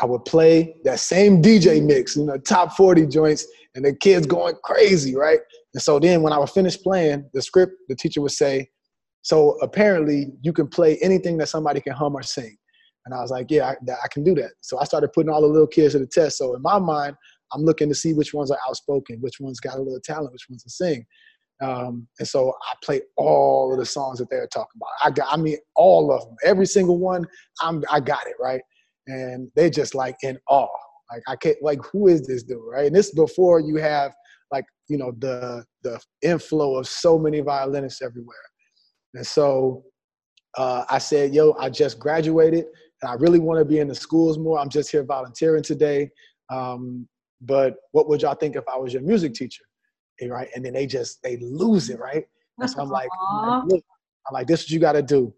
[0.00, 4.26] I would play that same DJ mix, you know, top 40 joints, and the kids
[4.26, 5.40] going crazy, right?
[5.74, 8.68] And so then when I would finish playing the script, the teacher would say,
[9.22, 12.56] so apparently, you can play anything that somebody can hum or sing.
[13.04, 14.52] And I was like, yeah, I, I, can do that.
[14.60, 16.38] So I started putting all the little kids to the test.
[16.38, 17.16] So in my mind,
[17.52, 20.46] I'm looking to see which ones are outspoken, which ones got a little talent, which
[20.48, 21.04] ones to sing.
[21.60, 24.90] Um, and so I play all of the songs that they're talking about.
[25.04, 27.26] I got, I mean, all of them, every single one.
[27.60, 28.60] I'm, I got it right,
[29.06, 30.68] and they're just like in awe.
[31.10, 32.86] Like I can't, like who is this dude, right?
[32.86, 34.12] And this before you have
[34.52, 38.36] like you know the the inflow of so many violinists everywhere.
[39.14, 39.84] And so
[40.56, 42.66] uh, I said, yo, I just graduated
[43.02, 44.58] and I really want to be in the schools more.
[44.58, 46.10] I'm just here volunteering today.
[46.50, 47.08] Um,
[47.40, 49.64] but what would y'all think if I was your music teacher?
[50.26, 50.48] right?
[50.54, 52.24] And then they just they lose it, right?
[52.60, 53.84] And so I'm like, I'm like,
[54.26, 55.32] I'm like, this is what you got to do.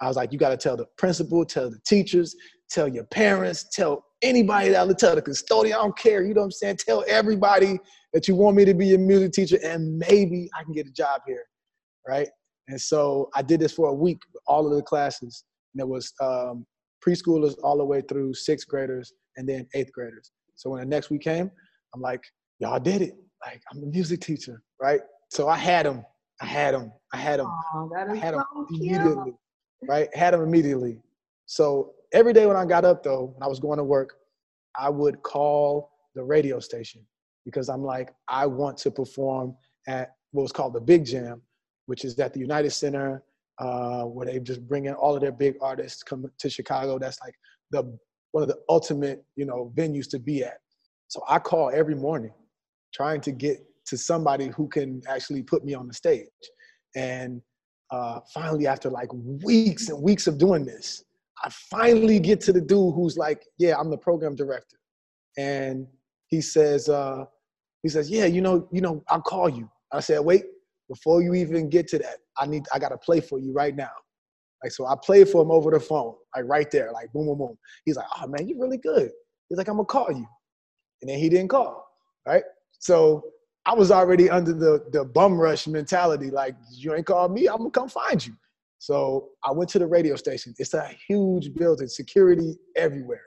[0.00, 2.36] I was like, you got to tell the principal, tell the teachers,
[2.68, 5.74] tell your parents, tell anybody that will tell the custodian.
[5.74, 6.22] I don't care.
[6.22, 6.78] You know what I'm saying?
[6.86, 7.78] Tell everybody
[8.12, 10.90] that you want me to be a music teacher, and maybe I can get a
[10.90, 11.44] job here,
[12.06, 12.28] right?
[12.68, 15.44] And so I did this for a week, all of the classes,
[15.74, 16.66] and it was um,
[17.06, 20.30] preschoolers all the way through sixth graders and then eighth graders.
[20.56, 21.50] So when the next week came,
[21.94, 22.24] I'm like,
[22.58, 23.14] y'all did it.
[23.44, 25.00] Like I'm a music teacher, right?
[25.30, 26.04] So I had them.
[26.40, 26.92] I had them.
[27.12, 27.46] I had them.
[27.74, 28.96] Oh, I had so them cute.
[28.96, 29.32] immediately,
[29.88, 30.14] right?
[30.14, 30.98] Had them immediately.
[31.46, 34.14] So every day when I got up though, when I was going to work,
[34.78, 37.06] I would call the radio station
[37.44, 41.40] because I'm like, I want to perform at what was called the Big Jam,
[41.86, 43.22] which is at the United Center,
[43.58, 46.98] uh, where they just bring in all of their big artists come to Chicago.
[46.98, 47.34] That's like
[47.70, 47.98] the
[48.36, 50.58] one of the ultimate, you know, venues to be at.
[51.08, 52.34] So I call every morning,
[52.92, 56.26] trying to get to somebody who can actually put me on the stage.
[56.94, 57.40] And
[57.90, 59.08] uh, finally, after like
[59.42, 61.02] weeks and weeks of doing this,
[61.42, 64.76] I finally get to the dude who's like, "Yeah, I'm the program director,"
[65.38, 65.86] and
[66.26, 67.24] he says, uh,
[67.82, 70.44] "He says, yeah, you know, you know, I'll call you." I said, "Wait,
[70.90, 73.94] before you even get to that, I need, I gotta play for you right now."
[74.62, 77.38] Like, so I played for him over the phone, like right there, like boom, boom,
[77.38, 77.58] boom.
[77.84, 79.10] He's like, "Oh man, you're really good."
[79.48, 80.26] He's like, "I'm gonna call you,"
[81.02, 81.86] and then he didn't call,
[82.26, 82.44] right?
[82.78, 83.24] So
[83.66, 87.58] I was already under the the bum rush mentality, like you ain't called me, I'm
[87.58, 88.34] gonna come find you.
[88.78, 90.54] So I went to the radio station.
[90.58, 93.24] It's a huge building, security everywhere.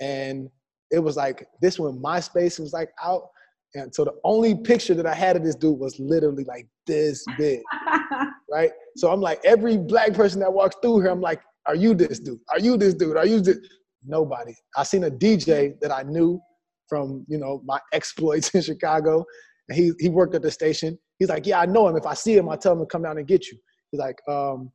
[0.00, 0.50] And
[0.90, 3.28] it was like this when MySpace was like out.
[3.74, 7.24] And so the only picture that I had of this dude was literally like this
[7.38, 7.62] big,
[8.50, 8.72] right?
[8.96, 12.18] So I'm like, every black person that walks through here, I'm like, are you this
[12.18, 12.40] dude?
[12.50, 13.16] Are you this dude?
[13.16, 13.58] Are you this?
[14.04, 14.54] Nobody.
[14.76, 16.40] I seen a DJ that I knew
[16.88, 19.24] from, you know, my exploits in Chicago.
[19.68, 20.98] And he, he worked at the station.
[21.18, 21.96] He's like, yeah, I know him.
[21.96, 23.58] If I see him, I tell him to come down and get you.
[23.90, 24.72] He's like, um,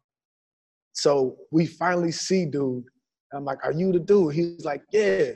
[0.94, 2.86] so we finally see dude.
[3.34, 4.34] I'm like, are you the dude?
[4.34, 5.32] He's like, yeah.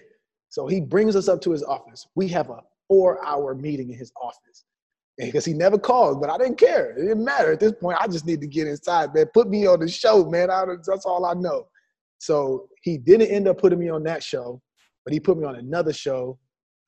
[0.50, 2.08] So he brings us up to his office.
[2.16, 4.66] We have a four hour meeting in his office.
[5.26, 6.91] Because he never called, but I didn't care.
[6.91, 7.97] It didn't matter at this point.
[7.99, 9.28] I just need to get inside, man.
[9.34, 10.49] Put me on the show, man.
[10.49, 11.67] I, that's all I know.
[12.17, 14.61] So he didn't end up putting me on that show,
[15.05, 16.38] but he put me on another show.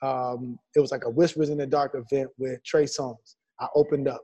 [0.01, 3.36] Um, it was like a Whispers in the Dark event with Trey Songz.
[3.59, 4.21] I opened up,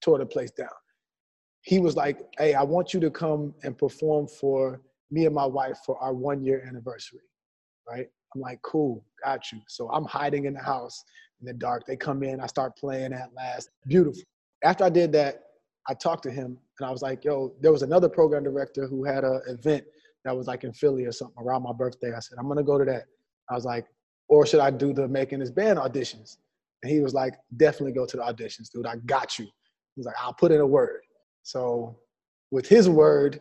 [0.00, 0.68] tore the place down
[1.66, 5.44] he was like, "Hey, I want you to come and perform for me and my
[5.44, 7.20] wife for our one year anniversary."
[7.88, 8.06] Right?
[8.34, 11.04] I'm like, "Cool, got you." So I'm hiding in the house
[11.40, 11.86] in the dark.
[11.86, 13.70] They come in, I start playing at last.
[13.86, 14.22] Beautiful.
[14.64, 15.42] After I did that,
[15.88, 19.04] I talked to him and I was like, "Yo, there was another program director who
[19.04, 19.84] had an event
[20.24, 22.78] that was like in Philly or something around my birthday." I said, "I'm gonna go
[22.78, 23.04] to that."
[23.48, 23.86] I was like,
[24.28, 26.38] "Or should I do the making this band auditions?"
[26.82, 28.86] And he was like, "Definitely go to the auditions, dude.
[28.86, 31.02] I got you." He was like, "I'll put in a word."
[31.42, 31.98] So,
[32.50, 33.40] with his word,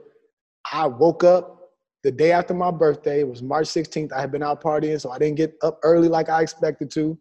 [0.72, 1.64] I woke up
[2.06, 3.22] the day after my birthday.
[3.22, 4.14] It was March 16th.
[4.14, 7.18] I had been out partying, so I didn't get up early like I expected to.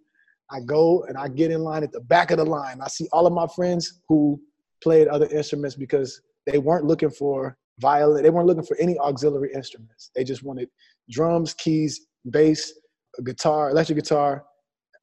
[0.51, 2.82] I go and I get in line at the back of the line.
[2.82, 4.39] I see all of my friends who
[4.82, 8.22] played other instruments because they weren't looking for violin.
[8.22, 10.11] They weren't looking for any auxiliary instruments.
[10.14, 10.68] They just wanted
[11.11, 12.70] drums, keys, bass,
[13.24, 14.45] guitar, electric guitar,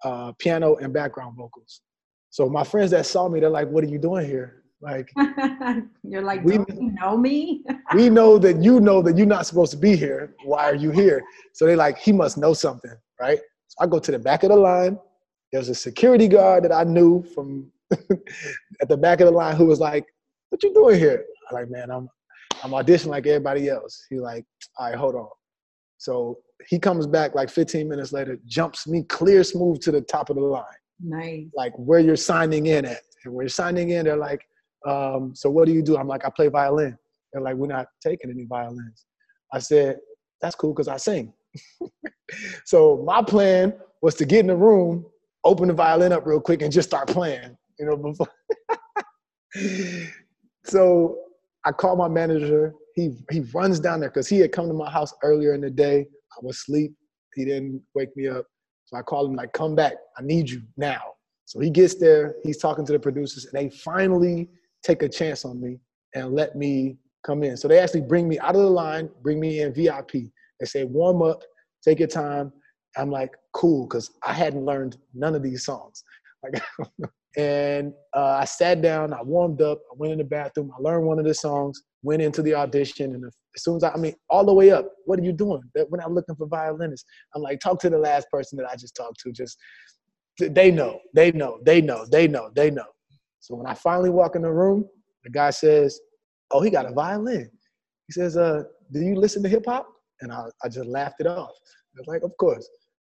[0.06, 1.82] uh, piano, and background vocals.
[2.30, 5.12] So my friends that saw me, they're like, "What are you doing here?" Like
[6.04, 7.64] You're like, We- don't you know me?
[7.96, 10.36] we know that you know that you're not supposed to be here.
[10.44, 11.22] Why are you here?
[11.54, 13.40] So they like, he must know something, right?
[13.68, 14.98] So I go to the back of the line.
[15.52, 17.72] There's a security guard that I knew from
[18.82, 20.06] at the back of the line who was like,
[20.50, 22.08] "What you doing here?" I'm like, man, I'm
[22.64, 24.06] I'm auditioning like everybody else.
[24.10, 24.46] He's like,
[24.78, 25.28] all right, hold on.
[25.98, 26.38] So
[26.70, 30.36] he comes back like 15 minutes later, jumps me clear smooth to the top of
[30.38, 30.64] the line.
[31.02, 31.46] nice.
[31.56, 33.02] like where you're signing in at.
[33.26, 34.42] And when you're signing in, they're like,
[34.86, 35.98] um, so what do you do?
[35.98, 36.98] I'm like, I play violin.
[37.32, 39.06] They're like, we're not taking any violins.
[39.54, 40.00] I said,
[40.42, 41.34] that's cool because I sing.
[42.66, 45.06] so my plan was to get in the room,
[45.44, 47.58] open the violin up real quick, and just start playing.
[47.80, 48.28] You know, before.
[50.66, 51.18] so
[51.66, 52.74] I called my manager.
[52.96, 55.70] He he runs down there because he had come to my house earlier in the
[55.70, 56.02] day.
[56.02, 56.94] I was asleep.
[57.36, 58.46] He didn't wake me up.
[58.86, 59.94] So I called him like, come back.
[60.18, 61.02] I need you now.
[61.46, 62.36] So he gets there.
[62.44, 64.50] He's talking to the producers, and they finally
[64.84, 65.80] take a chance on me
[66.16, 67.58] and let me come in.
[67.58, 70.12] So they actually bring me out of the line, bring me in VIP.
[70.60, 71.42] They say, warm up,
[71.84, 72.52] take your time.
[72.98, 76.04] I'm like, cool, because I hadn't learned none of these songs.
[76.44, 76.62] Like,
[77.38, 81.06] and uh, I sat down, I warmed up, I went in the bathroom, I learned
[81.06, 84.14] one of the songs, went into the audition, and as soon as I, I mean,
[84.30, 85.62] all the way up, what are you doing?
[85.76, 87.06] We're not looking for violinists.
[87.36, 89.32] I'm like, talk to the last person that I just talked to.
[89.32, 89.58] Just
[90.40, 92.86] they know, they know, they know, they know, they know.
[93.42, 94.88] So when I finally walk in the room,
[95.24, 96.00] the guy says,
[96.52, 97.52] "Oh, he got a violin."
[98.08, 99.88] He says, "Uh, do you listen to hip hop?"
[100.22, 101.50] And I, I just laughed it off.
[101.50, 102.68] I was like, "Of course."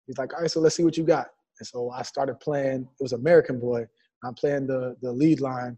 [0.07, 1.27] He's like, "All right, so let's see what you got."
[1.59, 2.87] And so I started playing.
[2.99, 3.85] It was American Boy.
[4.23, 5.77] I'm playing the the lead line,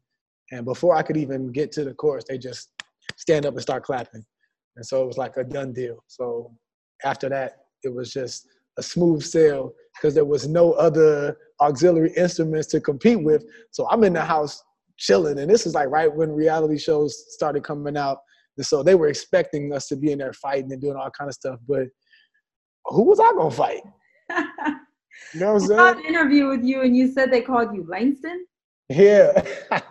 [0.52, 2.70] and before I could even get to the chorus, they just
[3.18, 4.24] stand up and start clapping.
[4.76, 6.04] And so it was like a done deal.
[6.08, 6.52] So
[7.04, 8.48] after that, it was just
[8.78, 13.46] a smooth sail because there was no other auxiliary instruments to compete with.
[13.72, 14.64] So I'm in the house
[14.98, 18.20] chilling, and this is like right when reality shows started coming out.
[18.58, 21.30] And so they were expecting us to be in there fighting and doing all kind
[21.30, 21.60] of stuff.
[21.68, 21.88] But
[22.86, 23.82] who was I gonna fight?
[24.30, 25.80] you know what I'm saying?
[25.80, 28.46] I an interview with you, and you said they called you Langston.
[28.90, 29.44] Yeah.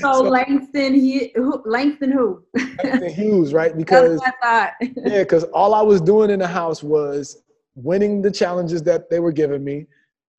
[0.00, 2.42] so, so, Langston, he, who, Langston who?
[2.82, 3.72] Langston Hughes, right?
[3.76, 7.42] Because yeah, because all I was doing in the house was
[7.82, 9.86] winning the challenges that they were giving me.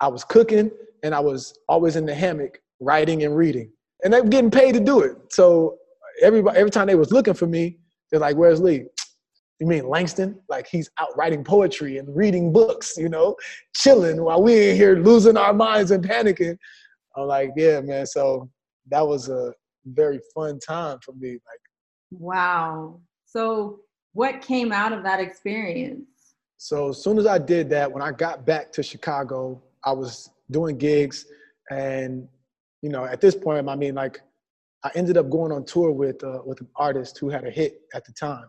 [0.01, 0.71] I was cooking,
[1.03, 3.71] and I was always in the hammock writing and reading,
[4.03, 5.15] and they were getting paid to do it.
[5.29, 5.77] So
[6.21, 7.77] everybody, every time they was looking for me,
[8.11, 8.85] they're like, "Where's Lee?"
[9.59, 10.39] You mean Langston?
[10.47, 13.35] Like he's out writing poetry and reading books, you know,
[13.75, 16.57] chilling while we in here losing our minds and panicking.
[17.17, 18.05] I'm like, yeah, man.
[18.05, 18.49] So
[18.89, 19.51] that was a
[19.85, 21.31] very fun time for me.
[21.31, 21.59] Like,
[22.11, 23.01] wow.
[23.25, 23.81] So
[24.13, 26.07] what came out of that experience?
[26.61, 30.29] So as soon as I did that, when I got back to Chicago, I was
[30.51, 31.25] doing gigs,
[31.71, 32.27] and
[32.81, 34.19] you know, at this point, I mean, like,
[34.83, 37.79] I ended up going on tour with uh, with an artist who had a hit
[37.95, 38.43] at the time.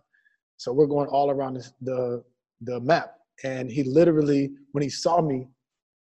[0.56, 2.24] So we're going all around the
[2.62, 5.46] the, map, and he literally, when he saw me,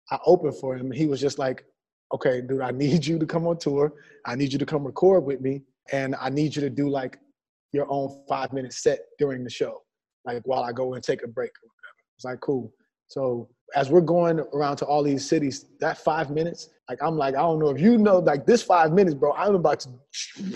[0.10, 0.92] I opened for him.
[0.92, 1.64] He was just like,
[2.12, 3.94] okay, dude, I need you to come on tour.
[4.26, 5.62] I need you to come record with me.
[5.92, 7.20] And I need you to do like
[7.72, 9.84] your own five minute set during the show,
[10.26, 11.52] like while I go and take a break.
[12.20, 12.70] It's like, cool.
[13.08, 13.48] So
[13.78, 17.40] as we're going around to all these cities, that five minutes, like I'm like, I
[17.40, 19.90] don't know if you know, like this five minutes, bro, I'm about to,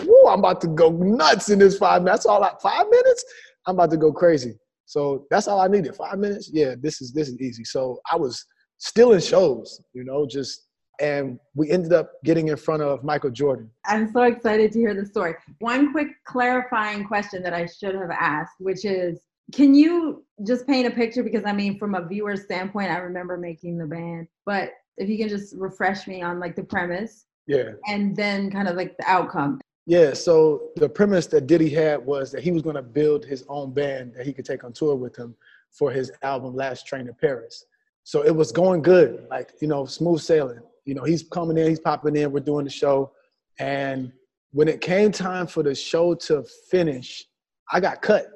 [0.03, 2.23] whoo, I'm about to go nuts in this five minutes.
[2.23, 3.23] That's all like five minutes.
[3.65, 4.59] I'm about to go crazy.
[4.85, 5.95] So that's all I needed.
[5.95, 6.51] Five minutes.
[6.51, 7.63] Yeah, this is this is easy.
[7.63, 8.45] So I was
[8.77, 10.67] still in shows, you know, just
[10.99, 13.69] and we ended up getting in front of Michael Jordan.
[13.85, 15.35] I'm so excited to hear the story.
[15.59, 19.21] One quick clarifying question that I should have asked, which is
[19.51, 21.23] can you just paint a picture?
[21.23, 25.17] Because I mean, from a viewer standpoint, I remember making the band, but if you
[25.17, 27.25] can just refresh me on like the premise.
[27.47, 27.71] Yeah.
[27.87, 29.59] And then kind of like the outcome.
[29.85, 33.43] Yeah, so the premise that Diddy had was that he was going to build his
[33.49, 35.35] own band that he could take on tour with him
[35.71, 37.65] for his album Last Train to Paris.
[38.05, 41.67] So it was going good, like, you know, smooth sailing you know, he's coming in,
[41.67, 43.11] he's popping in, we're doing the show.
[43.59, 44.11] And
[44.51, 47.25] when it came time for the show to finish,
[47.71, 48.27] I got cut,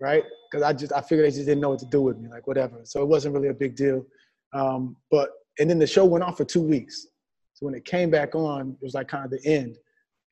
[0.00, 0.24] right?
[0.50, 2.46] Because I just I figured they just didn't know what to do with me, like
[2.46, 2.80] whatever.
[2.84, 4.04] So it wasn't really a big deal.
[4.52, 7.06] Um, but and then the show went on for two weeks.
[7.54, 9.76] So when it came back on, it was like kind of the end.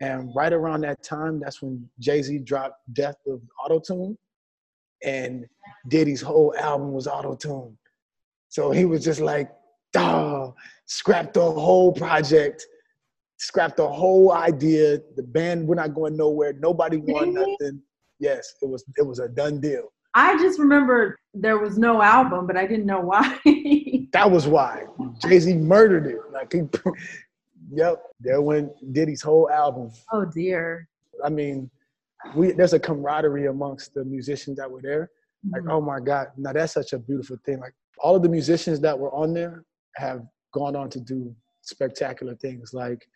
[0.01, 4.17] And right around that time, that's when Jay Z dropped Death of Auto Tune,
[5.03, 5.47] and
[5.89, 7.77] Diddy's whole album was auto tune.
[8.49, 9.51] So he was just like,
[9.97, 10.55] oh,
[10.87, 12.67] scrapped the whole project,
[13.39, 14.99] scrapped the whole idea.
[15.17, 16.53] The band we're not going nowhere.
[16.53, 17.83] Nobody won nothing.
[18.19, 19.93] Yes, it was it was a done deal.
[20.17, 23.39] I just remember there was no album, but I didn't know why.
[24.13, 24.85] that was why.
[25.21, 26.17] Jay Z murdered it.
[26.33, 26.63] Like he,
[27.71, 29.91] yep, there went Diddy's whole album.
[30.11, 30.89] Oh dear.
[31.23, 31.71] I mean,
[32.35, 35.11] we there's a camaraderie amongst the musicians that were there.
[35.53, 35.71] Like, mm-hmm.
[35.71, 37.61] oh my God, now that's such a beautiful thing.
[37.61, 39.65] Like all of the musicians that were on there
[39.97, 40.23] have
[40.55, 42.73] gone on to do spectacular things.
[42.73, 43.07] Like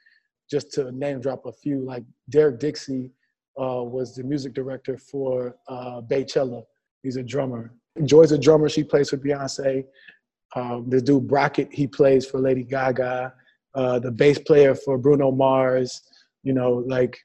[0.51, 3.11] just to name drop a few, like Derek Dixie
[3.59, 6.63] uh, was the music director for uh, Beychella.
[7.03, 7.73] He's a drummer.
[8.05, 8.69] Joy's a drummer.
[8.69, 9.85] She plays for Beyonce.
[10.57, 13.33] Um, the dude Brockett, he plays for Lady Gaga.
[13.75, 16.03] Uh, the bass player for Bruno Mars.
[16.43, 17.19] You know, like.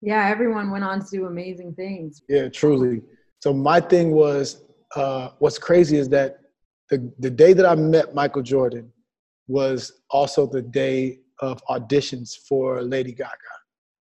[0.00, 2.22] Yeah, everyone went on to do amazing things.
[2.28, 3.02] Yeah, truly.
[3.40, 4.62] So my thing was,
[4.96, 6.38] uh, what's crazy is that
[6.90, 8.92] the the day that I met Michael Jordan,
[9.48, 13.34] was also the day of auditions for Lady Gaga.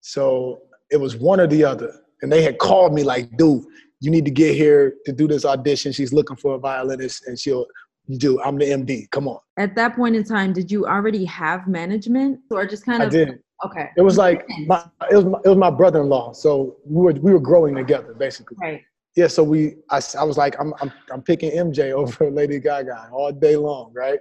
[0.02, 0.62] So
[0.92, 1.94] it was one or the other.
[2.22, 3.64] And they had called me like, dude,
[4.02, 5.92] you need to get here to do this audition.
[5.94, 7.66] She's looking for a violinist and she'll
[8.08, 8.42] you do.
[8.42, 9.10] I'm the MD.
[9.12, 9.40] Come on.
[9.58, 13.12] At that point in time, did you already have management or just kind of I
[13.12, 13.40] did.
[13.64, 13.90] Okay.
[13.96, 16.34] It was like my it was my, it was my brother-in-law.
[16.34, 18.58] So we were we were growing together basically.
[18.60, 18.82] Right.
[19.16, 23.10] Yeah, so we I, I was like I'm I'm I'm picking MJ over Lady Gaga
[23.14, 24.20] all day long, right?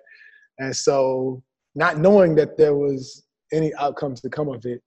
[0.59, 1.43] And so,
[1.75, 4.83] not knowing that there was any outcomes to come of it,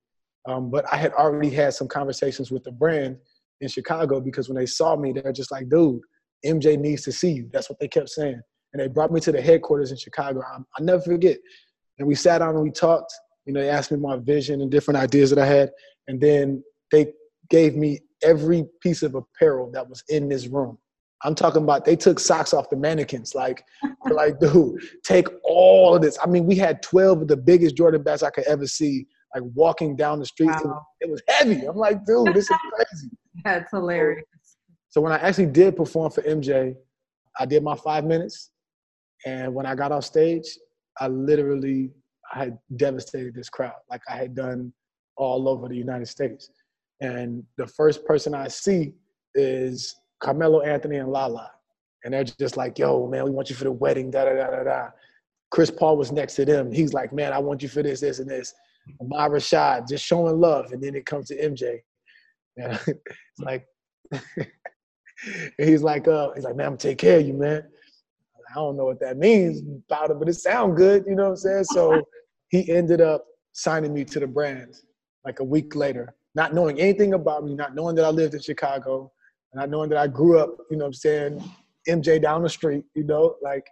[0.47, 3.17] um, but I had already had some conversations with the brand
[3.61, 6.01] in Chicago because when they saw me, they're just like, dude,
[6.45, 7.49] MJ needs to see you.
[7.51, 8.41] That's what they kept saying.
[8.73, 10.41] And they brought me to the headquarters in Chicago.
[10.41, 11.37] I, I never forget.
[11.99, 13.13] And we sat down and we talked.
[13.45, 15.71] You know, they asked me my vision and different ideas that I had.
[16.07, 17.13] And then they
[17.49, 20.77] gave me every piece of apparel that was in this room.
[21.23, 23.33] I'm talking about they took socks off the mannequins.
[23.33, 23.63] Like,
[24.11, 26.17] like, dude, take all of this.
[26.23, 29.43] I mean, we had 12 of the biggest Jordan bats I could ever see, like
[29.53, 30.47] walking down the street.
[30.47, 30.85] Wow.
[30.99, 31.65] It, was heavy.
[31.65, 33.09] I'm like, dude, this is crazy.
[33.43, 34.25] That's hilarious.
[34.89, 36.75] So, when I actually did perform for MJ,
[37.39, 38.51] I did my five minutes.
[39.25, 40.45] And when I got off stage,
[40.99, 41.91] I literally
[42.33, 44.73] I had devastated this crowd like I had done
[45.17, 46.49] all over the United States.
[47.01, 48.93] And the first person I see
[49.35, 51.51] is Carmelo Anthony and Lala.
[52.03, 54.49] And they're just like, yo, man, we want you for the wedding, da da da
[54.49, 54.87] da da.
[55.51, 56.71] Chris Paul was next to them.
[56.71, 58.53] He's like, man, I want you for this, this, and this.
[58.99, 60.71] Ahmad Rashad, just showing love.
[60.71, 61.79] And then it comes to MJ.
[62.57, 63.65] And it's like,
[65.57, 67.63] he's like, uh, he's like, man, I'm gonna take care of you, man.
[68.49, 71.29] I don't know what that means about it, but it sounds good, you know what
[71.29, 71.63] I'm saying?
[71.65, 72.01] So
[72.49, 74.75] he ended up signing me to the brand
[75.25, 78.41] like a week later, not knowing anything about me, not knowing that I lived in
[78.41, 79.11] Chicago,
[79.51, 81.43] and not knowing that I grew up, you know what I'm saying,
[81.87, 83.65] MJ down the street, you know, like,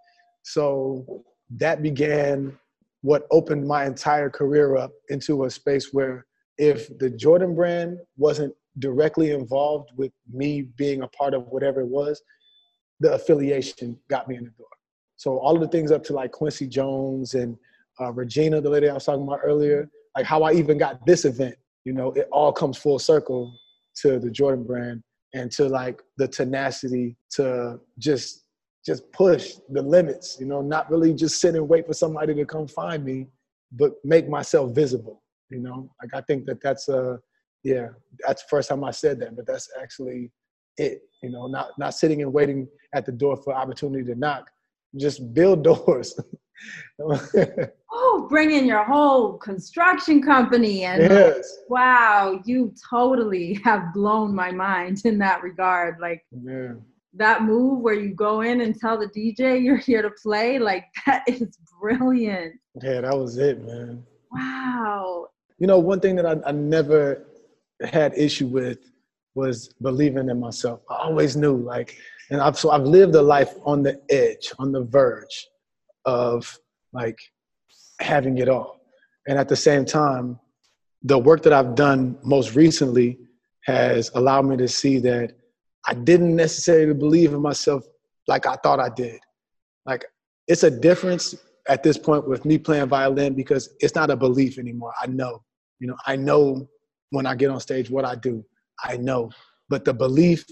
[0.43, 1.23] so
[1.57, 2.57] that began
[3.01, 6.25] what opened my entire career up into a space where
[6.57, 11.87] if the Jordan brand wasn't directly involved with me being a part of whatever it
[11.87, 12.21] was,
[12.99, 14.67] the affiliation got me in the door.
[15.17, 17.57] So all of the things up to like Quincy Jones and
[17.99, 21.25] uh, Regina, the lady I was talking about earlier, like how I even got this
[21.25, 23.53] event, you know, it all comes full circle
[24.01, 25.03] to the Jordan brand
[25.33, 28.45] and to like the tenacity to just
[28.83, 32.45] just push the limits, you know, not really just sit and wait for somebody to
[32.45, 33.27] come find me,
[33.73, 35.87] but make myself visible, you know.
[36.01, 37.19] Like I think that that's a
[37.63, 37.89] yeah,
[38.25, 40.31] that's the first time I said that, but that's actually
[40.77, 44.49] it, you know, not not sitting and waiting at the door for opportunity to knock,
[44.97, 46.19] just build doors.
[47.91, 51.57] oh, bring in your whole construction company and yes.
[51.69, 55.99] wow, you totally have blown my mind in that regard.
[55.99, 56.73] Like yeah.
[57.15, 60.85] that move where you go in and tell the DJ you're here to play, like
[61.05, 62.53] that is brilliant.
[62.81, 64.03] Yeah, that was it, man.
[64.31, 65.27] Wow.
[65.57, 67.25] You know, one thing that I, I never
[67.85, 68.79] had issue with
[69.35, 70.81] was believing in myself.
[70.89, 71.97] I always knew, like,
[72.29, 75.47] and I've so I've lived a life on the edge, on the verge
[76.05, 76.57] of
[76.93, 77.19] like
[77.99, 78.81] having it all.
[79.27, 80.39] And at the same time,
[81.03, 83.19] the work that I've done most recently
[83.65, 85.33] has allowed me to see that
[85.85, 87.85] I didn't necessarily believe in myself
[88.27, 89.19] like I thought I did.
[89.85, 90.05] Like
[90.47, 91.35] it's a difference
[91.67, 94.93] at this point with me playing violin because it's not a belief anymore.
[95.01, 95.43] I know,
[95.79, 96.67] you know, I know
[97.11, 98.43] when I get on stage what I do.
[98.83, 99.29] I know.
[99.69, 100.45] But the belief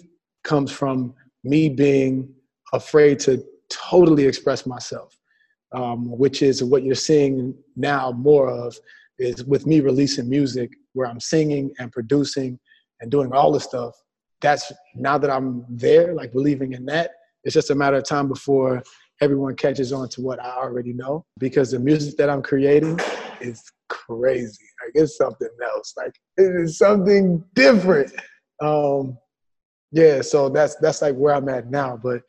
[0.43, 2.33] comes from me being
[2.73, 5.17] afraid to totally express myself,
[5.73, 8.77] um, which is what you're seeing now more of
[9.17, 12.59] is with me releasing music where I'm singing and producing
[13.01, 13.95] and doing all the stuff.
[14.41, 17.11] That's now that I'm there, like believing in that,
[17.43, 18.81] it's just a matter of time before
[19.21, 22.99] everyone catches on to what I already know because the music that I'm creating
[23.41, 24.68] is crazy.
[24.83, 25.93] Like it's something else.
[25.97, 28.13] Like it is something different.
[28.61, 29.17] Um,
[29.91, 31.99] yeah, so that's that's like where I'm at now.
[32.01, 32.21] But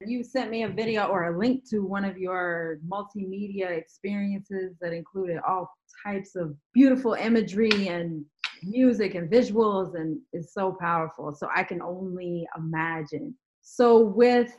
[0.00, 4.92] you sent me a video or a link to one of your multimedia experiences that
[4.92, 5.70] included all
[6.04, 8.24] types of beautiful imagery and
[8.62, 14.56] music and visuals and it's so powerful so i can only imagine so with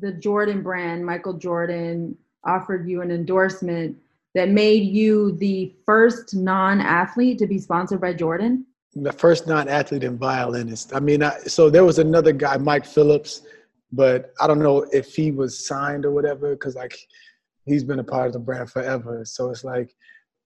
[0.00, 2.14] the jordan brand michael jordan
[2.44, 3.96] offered you an endorsement
[4.34, 8.66] that made you the first non-athlete to be sponsored by Jordan?
[8.94, 10.94] The first non-athlete and violinist.
[10.94, 13.42] I mean, I, so there was another guy, Mike Phillips,
[13.92, 16.96] but I don't know if he was signed or whatever, because like
[17.66, 19.24] he's been a part of the brand forever.
[19.24, 19.94] So it's like,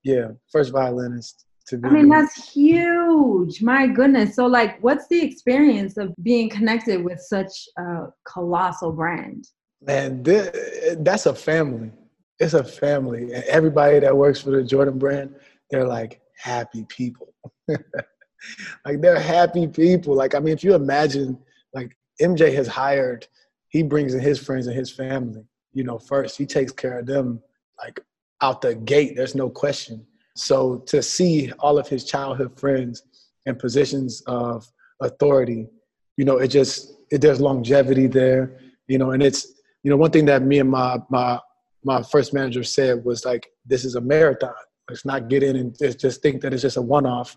[0.02, 1.88] yeah, first violinist to be.
[1.88, 3.62] I mean, that's huge.
[3.62, 4.34] My goodness.
[4.34, 9.46] So like, what's the experience of being connected with such a colossal brand?
[9.82, 11.90] Man, that's a family
[12.38, 15.34] it's a family, and everybody that works for the Jordan brand,
[15.70, 17.32] they're like happy people.
[17.68, 20.14] like they're happy people.
[20.14, 21.38] Like I mean, if you imagine,
[21.72, 23.26] like MJ has hired,
[23.68, 25.44] he brings in his friends and his family.
[25.72, 27.42] You know, first he takes care of them
[27.82, 28.00] like
[28.40, 29.16] out the gate.
[29.16, 30.06] There's no question.
[30.36, 33.02] So to see all of his childhood friends
[33.46, 34.66] in positions of
[35.00, 35.68] authority,
[36.16, 38.58] you know, it just it, there's longevity there.
[38.88, 41.40] You know, and it's you know one thing that me and my my
[41.84, 44.52] my first manager said was like, this is a marathon.
[44.88, 47.36] Let's not get in and just, think that it's just a one off.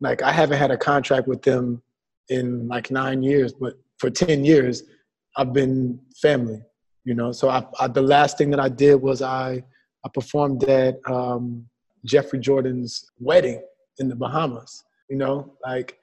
[0.00, 1.82] Like I haven't had a contract with them
[2.28, 4.84] in like nine years, but for 10 years,
[5.36, 6.62] I've been family,
[7.04, 7.32] you know?
[7.32, 9.62] So I, I, the last thing that I did was I
[10.04, 11.66] I performed at um,
[12.04, 13.62] Jeffrey Jordan's wedding
[13.98, 14.84] in the Bahamas.
[15.10, 15.98] You know, like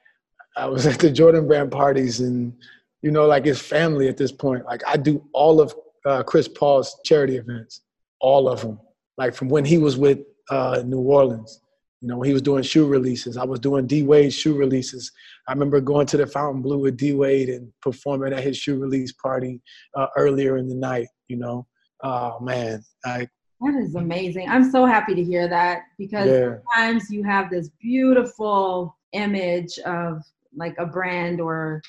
[0.58, 2.54] I was at the Jordan Brand parties and,
[3.02, 4.66] you know, like it's family at this point.
[4.66, 5.74] Like I do all of
[6.06, 7.82] uh, Chris Paul's charity events,
[8.22, 8.80] all of them.
[9.18, 11.62] Like from when he was with uh, New Orleans,
[12.02, 15.12] you know, when he was doing shoe releases, I was doing D Wade shoe releases.
[15.48, 19.12] I remember going to the Fontainebleau with D Wade and performing at his shoe release
[19.14, 19.62] party
[19.96, 21.08] uh, earlier in the night.
[21.28, 21.66] You know,
[22.04, 23.28] oh man, I
[23.62, 24.50] that is amazing.
[24.50, 26.58] I'm so happy to hear that because yeah.
[26.76, 30.22] sometimes you have this beautiful image of
[30.56, 31.82] like a brand or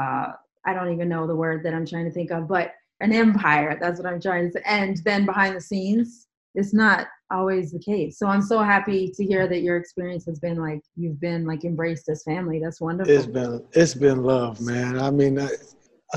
[0.00, 0.32] uh,
[0.66, 2.72] I don't even know the word that I'm trying to think of, but
[3.02, 3.76] an empire.
[3.80, 4.62] That's what I'm trying to say.
[4.64, 8.18] And then behind the scenes, it's not always the case.
[8.18, 11.64] So I'm so happy to hear that your experience has been like you've been like
[11.64, 12.60] embraced as family.
[12.62, 13.12] That's wonderful.
[13.12, 14.98] It's been it's been love, man.
[14.98, 15.48] I mean, I,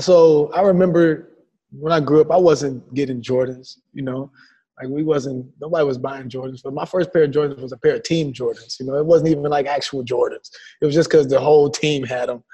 [0.00, 1.32] so I remember
[1.72, 3.78] when I grew up, I wasn't getting Jordans.
[3.92, 4.30] You know,
[4.80, 6.62] like we wasn't nobody was buying Jordans.
[6.62, 8.78] But my first pair of Jordans was a pair of team Jordans.
[8.78, 10.50] You know, it wasn't even like actual Jordans.
[10.80, 12.44] It was just because the whole team had them.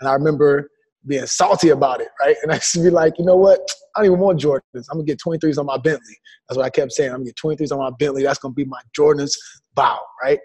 [0.00, 0.70] And I remember
[1.06, 2.36] being salty about it, right?
[2.42, 3.60] And I used to be like, you know what?
[3.96, 4.86] I don't even want Jordans.
[4.90, 6.16] I'm gonna get 23s on my Bentley.
[6.48, 7.10] That's what I kept saying.
[7.10, 8.22] I'm gonna get 23s on my Bentley.
[8.22, 9.32] That's gonna be my Jordans
[9.74, 10.38] bow, right?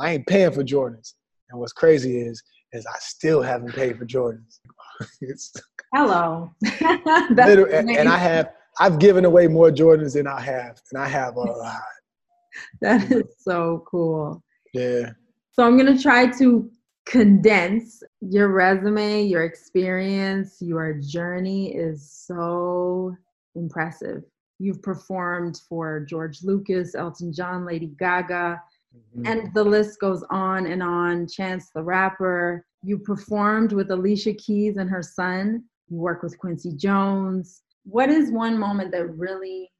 [0.00, 1.14] I ain't paying for Jordans.
[1.50, 2.42] And what's crazy is,
[2.72, 4.60] is I still haven't paid for Jordans.
[5.94, 6.52] Hello.
[6.80, 11.36] and, and I have I've given away more Jordans than I have, and I have
[11.36, 11.82] a lot.
[12.80, 14.42] that is so cool.
[14.72, 15.10] Yeah.
[15.52, 16.70] So I'm gonna try to
[17.06, 23.16] condense your resume, your experience, your journey is so
[23.54, 24.22] impressive.
[24.58, 28.60] You've performed for George Lucas, Elton John, Lady Gaga,
[28.94, 29.26] mm-hmm.
[29.26, 31.26] and the list goes on and on.
[31.26, 32.64] Chance the Rapper.
[32.82, 35.64] You performed with Alicia Keys and her son.
[35.88, 39.70] You work with Quincy Jones what is one moment that really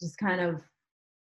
[0.00, 0.62] just kind of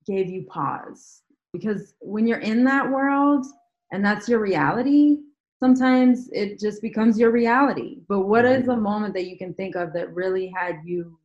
[0.06, 1.24] gave you pause?
[1.54, 3.46] Because when you're in that world
[3.92, 5.18] and that's your reality,
[5.60, 8.00] sometimes it just becomes your reality.
[8.08, 11.20] But what is a moment that you can think of that really had you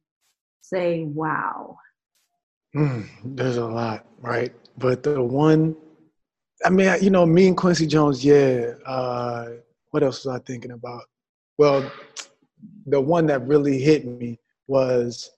[0.61, 1.78] say, wow?
[2.74, 4.53] Mm, there's a lot, right?
[4.76, 5.76] But the one,
[6.64, 8.72] I mean, you know, me and Quincy Jones, yeah.
[8.85, 9.51] Uh,
[9.91, 11.03] what else was I thinking about?
[11.59, 11.91] Well,
[12.87, 15.30] the one that really hit me was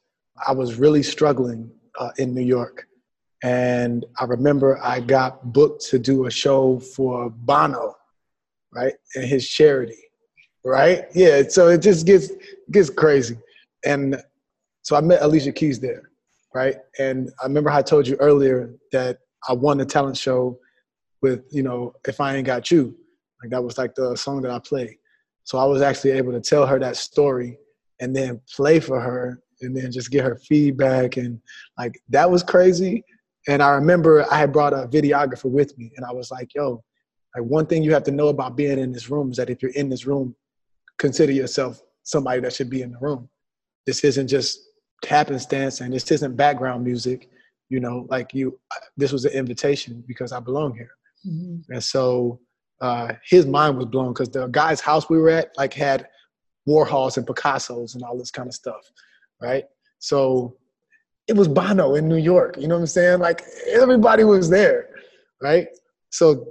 [0.46, 2.88] I was really struggling uh, in New York.
[3.42, 7.95] And I remember I got booked to do a show for Bono,
[8.72, 8.94] right?
[9.14, 9.98] And his charity,
[10.64, 11.04] right?
[11.14, 12.32] Yeah, so it just gets
[12.70, 13.38] gets crazy.
[13.84, 14.22] And
[14.82, 16.10] so I met Alicia Keys there,
[16.54, 16.76] right?
[16.98, 20.58] And I remember I told you earlier that I won the talent show
[21.22, 22.96] with, you know, If I Ain't Got You.
[23.42, 24.96] Like that was like the song that I played.
[25.44, 27.58] So I was actually able to tell her that story
[28.00, 31.40] and then play for her and then just get her feedback and
[31.78, 33.04] like that was crazy
[33.48, 36.82] and i remember i had brought a videographer with me and i was like yo
[37.36, 39.62] like one thing you have to know about being in this room is that if
[39.62, 40.34] you're in this room
[40.98, 43.28] consider yourself somebody that should be in the room
[43.86, 44.60] this isn't just
[45.04, 47.28] happenstance and this isn't background music
[47.68, 48.58] you know like you
[48.96, 50.90] this was an invitation because i belong here
[51.26, 51.56] mm-hmm.
[51.72, 52.40] and so
[52.80, 56.06] uh, his mind was blown because the guy's house we were at like had
[56.68, 58.90] Warhols and Picasso's and all this kind of stuff,
[59.40, 59.64] right?
[59.98, 60.56] So
[61.28, 62.56] it was Bono in New York.
[62.58, 63.20] You know what I'm saying?
[63.20, 64.90] Like everybody was there,
[65.42, 65.68] right?
[66.10, 66.46] So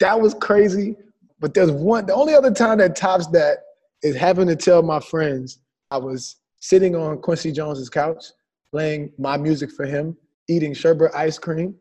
[0.00, 0.96] that was crazy.
[1.38, 3.58] But there's one, the only other time that tops that
[4.02, 8.24] is having to tell my friends I was sitting on Quincy Jones's couch,
[8.72, 10.16] playing my music for him,
[10.48, 11.74] eating sherbet ice cream,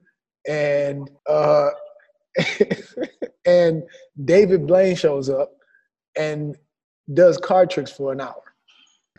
[0.48, 1.70] and uh,
[3.46, 3.84] and
[4.24, 5.52] David Blaine shows up,
[6.18, 6.56] and
[7.14, 8.42] does card tricks for an hour.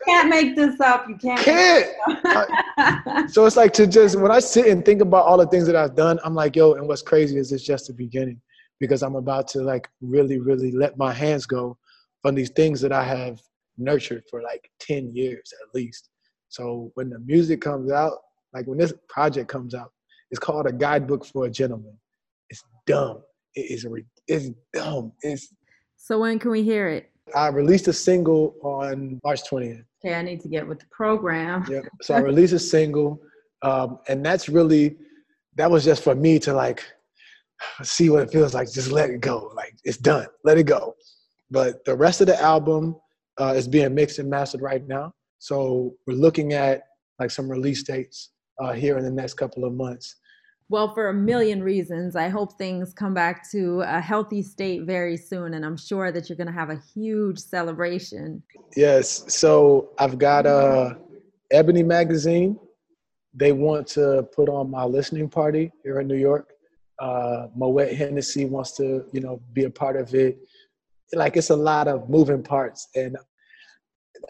[0.05, 1.07] Can't make this up.
[1.07, 1.39] You can't.
[1.41, 3.29] Can't.
[3.31, 5.75] so it's like to just when I sit and think about all the things that
[5.75, 8.41] I've done, I'm like, yo, and what's crazy is it's just the beginning
[8.81, 11.77] because I'm about to like really, really let my hands go
[12.21, 13.39] from these things that I have
[13.77, 16.09] nurtured for like 10 years at least.
[16.49, 18.13] So when the music comes out,
[18.53, 19.91] like when this project comes out,
[20.31, 21.95] it's called a guidebook for a gentleman.
[22.49, 23.21] It's dumb.
[23.55, 23.85] It is
[24.27, 25.13] it's dumb.
[25.21, 25.53] It's
[25.95, 27.11] so when can we hear it?
[27.35, 29.85] I released a single on March 20th.
[30.03, 31.65] Okay, I need to get with the program.
[31.69, 31.81] yeah.
[32.01, 33.21] So I released a single,
[33.61, 34.97] um, and that's really
[35.57, 36.83] that was just for me to like
[37.83, 38.71] see what it feels like.
[38.71, 39.51] Just let it go.
[39.55, 40.27] Like it's done.
[40.43, 40.95] Let it go.
[41.49, 42.95] But the rest of the album
[43.39, 45.13] uh, is being mixed and mastered right now.
[45.39, 46.83] So we're looking at
[47.19, 50.15] like some release dates uh, here in the next couple of months
[50.71, 52.15] well, for a million reasons.
[52.15, 56.29] I hope things come back to a healthy state very soon, and I'm sure that
[56.29, 58.41] you're going to have a huge celebration.
[58.77, 59.25] Yes.
[59.27, 60.95] So I've got a uh,
[61.51, 62.57] Ebony magazine
[63.33, 66.50] they want to put on my listening party here in New York.
[66.99, 70.37] Uh, Moet Hennessy wants to, you know, be a part of it.
[71.13, 73.17] Like it's a lot of moving parts, and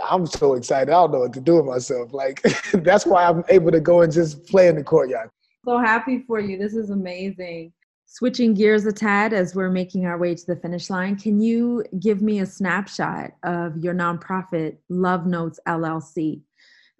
[0.04, 0.90] I'm so excited.
[0.90, 2.14] I don't know what to do with myself.
[2.14, 2.42] Like
[2.74, 5.30] that's why I'm able to go and just play in the courtyard.
[5.66, 6.58] So happy for you.
[6.58, 7.74] This is amazing.
[8.06, 11.84] Switching gears a tad as we're making our way to the finish line, can you
[12.00, 16.42] give me a snapshot of your nonprofit Love Notes LLC?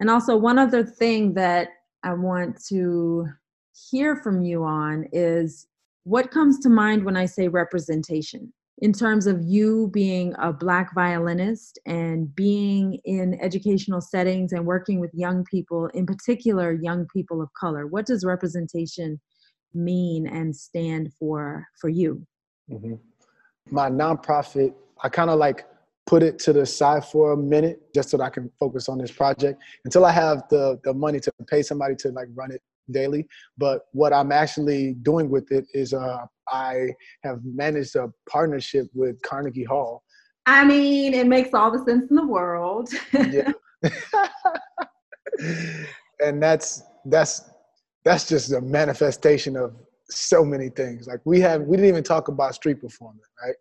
[0.00, 1.68] And also, one other thing that
[2.02, 3.28] I want to
[3.90, 5.66] hear from you on is
[6.04, 8.52] what comes to mind when I say representation?
[8.82, 14.98] in terms of you being a black violinist and being in educational settings and working
[14.98, 19.20] with young people in particular young people of color what does representation
[19.72, 22.26] mean and stand for for you
[22.70, 22.94] mm-hmm.
[23.70, 25.66] my nonprofit i kind of like
[26.06, 28.98] put it to the side for a minute just so that i can focus on
[28.98, 32.60] this project until i have the the money to pay somebody to like run it
[32.90, 33.26] daily.
[33.58, 36.88] But what I'm actually doing with it is uh, I
[37.24, 40.02] have managed a partnership with Carnegie Hall.
[40.46, 42.90] I mean, it makes all the sense in the world.
[43.12, 43.52] yeah.
[46.20, 47.50] and that's that's
[48.04, 49.74] that's just a manifestation of
[50.08, 51.06] so many things.
[51.06, 53.54] Like we have, we didn't even talk about street performing, right?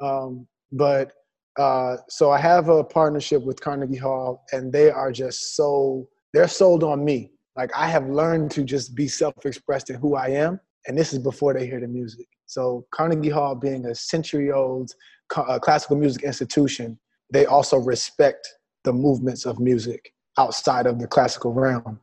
[0.00, 1.12] Um, but
[1.58, 6.48] uh, so I have a partnership with Carnegie Hall, and they are just so they're
[6.48, 10.60] sold on me like I have learned to just be self-expressed in who I am,
[10.86, 12.26] and this is before they hear the music.
[12.46, 14.94] So Carnegie Hall, being a century-old
[15.36, 16.98] uh, classical music institution,
[17.32, 18.48] they also respect
[18.84, 22.00] the movements of music outside of the classical realm.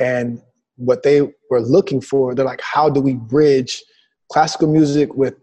[0.00, 0.42] And
[0.74, 3.82] what they were looking for, they're like, how do we bridge
[4.30, 5.34] classical music with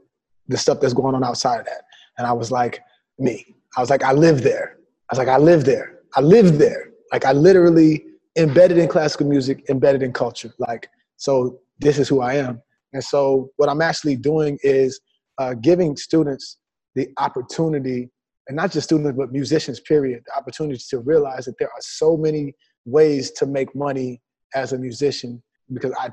[0.50, 1.84] the stuff that's going on outside of that?
[2.18, 2.82] And I was like,
[3.18, 3.56] me.
[3.78, 4.78] I was like, I live there.
[5.10, 6.00] I was like, I live there.
[6.16, 6.92] I live there.
[7.12, 8.06] Like I literally
[8.36, 10.54] embedded in classical music, embedded in culture.
[10.60, 12.62] Like, so this is who I am.
[12.94, 15.00] And so what I'm actually doing is
[15.38, 16.58] uh, giving students
[16.96, 18.10] the opportunity,
[18.48, 22.16] and not just students, but musicians, period, the opportunity to realize that there are so
[22.16, 22.54] many
[22.86, 24.22] ways to make money
[24.54, 25.42] as a musician
[25.74, 26.10] because I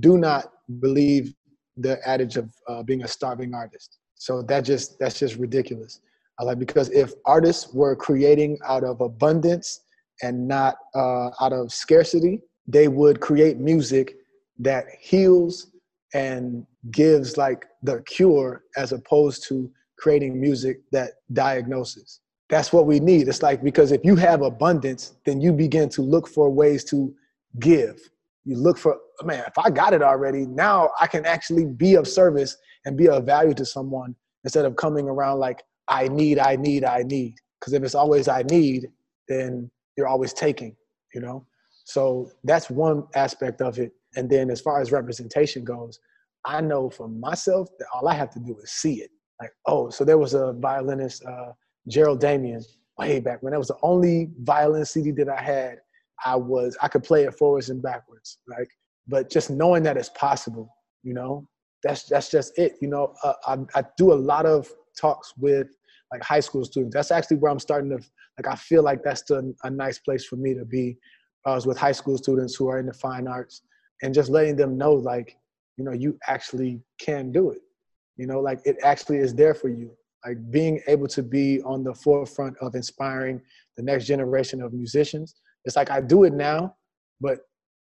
[0.00, 0.50] do not
[0.80, 1.32] believe
[1.76, 3.98] the adage of uh, being a starving artist.
[4.14, 6.00] So that just that's just ridiculous.
[6.38, 9.80] I like because if artists were creating out of abundance
[10.22, 14.16] and not uh, out of scarcity, they would create music
[14.58, 15.68] that heals
[16.14, 22.20] and gives like the cure as opposed to creating music that diagnoses.
[22.48, 23.28] That's what we need.
[23.28, 27.12] It's like because if you have abundance, then you begin to look for ways to
[27.58, 27.98] give.
[28.44, 32.06] You look for, man, if I got it already, now I can actually be of
[32.06, 34.14] service and be of value to someone
[34.44, 37.34] instead of coming around like, I need, I need, I need.
[37.58, 38.86] Because if it's always I need,
[39.28, 40.76] then you're always taking,
[41.14, 41.46] you know?
[41.84, 43.92] So that's one aspect of it.
[44.16, 45.98] And then as far as representation goes,
[46.44, 49.10] I know for myself that all I have to do is see it.
[49.40, 51.52] Like, oh, so there was a violinist, uh,
[51.88, 52.64] Gerald Damien,
[52.98, 55.78] way back when that was the only violin CD that I had.
[56.24, 58.68] I was I could play it forwards and backwards, like.
[59.08, 60.68] But just knowing that it's possible,
[61.04, 61.46] you know,
[61.84, 62.72] that's that's just it.
[62.80, 64.68] You know, uh, I, I do a lot of
[64.98, 65.68] talks with
[66.12, 66.94] like high school students.
[66.94, 67.96] That's actually where I'm starting to
[68.38, 68.46] like.
[68.46, 70.96] I feel like that's the, a nice place for me to be.
[71.46, 73.62] Uh, I was with high school students who are in the fine arts,
[74.02, 75.36] and just letting them know like,
[75.76, 77.60] you know, you actually can do it.
[78.16, 79.90] You know, like it actually is there for you.
[80.24, 83.40] Like being able to be on the forefront of inspiring
[83.76, 85.36] the next generation of musicians.
[85.64, 86.74] It's like I do it now,
[87.20, 87.40] but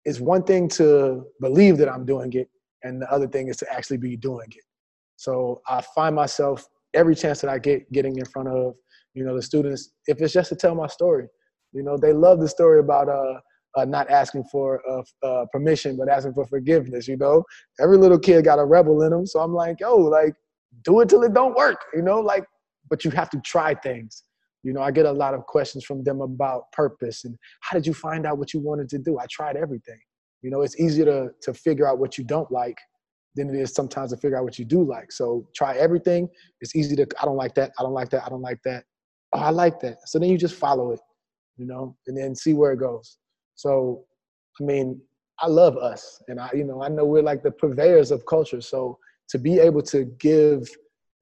[0.04, 2.48] it's one thing to believe that I'm doing it,
[2.82, 4.64] and the other thing is to actually be doing it.
[5.16, 8.74] So I find myself every chance that I get getting in front of,
[9.14, 11.26] you know, the students, if it's just to tell my story,
[11.72, 13.40] you know, they love the story about uh,
[13.76, 17.44] uh not asking for uh, uh, permission, but asking for forgiveness, you know,
[17.80, 19.26] every little kid got a rebel in them.
[19.26, 20.34] So I'm like, yo, like,
[20.84, 22.44] do it till it don't work, you know, like,
[22.88, 24.24] but you have to try things.
[24.62, 27.86] You know, I get a lot of questions from them about purpose and how did
[27.86, 29.18] you find out what you wanted to do?
[29.18, 29.98] I tried everything.
[30.42, 32.76] You know, it's easier to, to figure out what you don't like
[33.36, 35.12] than it is sometimes to figure out what you do like.
[35.12, 36.28] So try everything.
[36.60, 37.72] It's easy to, I don't like that.
[37.78, 38.24] I don't like that.
[38.24, 38.84] I don't like that.
[39.32, 39.98] Oh, I like that.
[40.08, 41.00] So then you just follow it,
[41.56, 43.18] you know, and then see where it goes.
[43.54, 44.04] So,
[44.60, 45.00] I mean,
[45.38, 48.60] I love us and I, you know, I know we're like the purveyors of culture.
[48.60, 50.68] So to be able to give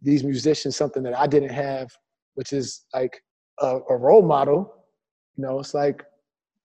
[0.01, 1.91] these musicians something that I didn't have,
[2.35, 3.21] which is like
[3.61, 4.87] a, a role model,
[5.37, 6.05] you know, it's like,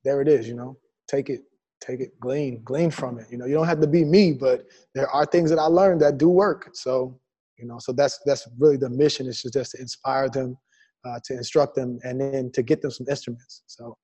[0.04, 0.78] there it is, you know,
[1.08, 1.42] take it,
[1.86, 3.28] take it, glean, glean from it.
[3.30, 4.66] You know, you don't have to be me, but
[4.96, 6.70] there are things that I learned that do work.
[6.74, 7.20] So,
[7.58, 10.58] you know, so that's that's really the mission is just to inspire them,
[11.06, 13.64] uh, to instruct them, and then to get them some instruments.
[13.68, 13.98] So,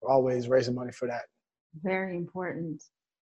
[0.00, 1.22] we're always raising money for that.
[1.82, 2.82] Very important.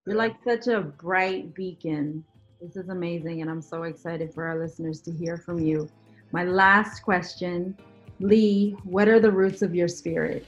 [0.05, 2.23] You're like such a bright beacon.
[2.61, 5.89] This is amazing, and I'm so excited for our listeners to hear from you.
[6.31, 7.77] My last question,
[8.19, 10.45] Lee, what are the roots of your spirit?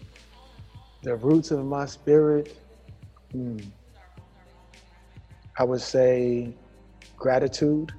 [1.04, 2.58] The roots of my spirit,
[3.32, 3.58] hmm.
[5.60, 6.54] I would say
[7.18, 7.92] gratitude,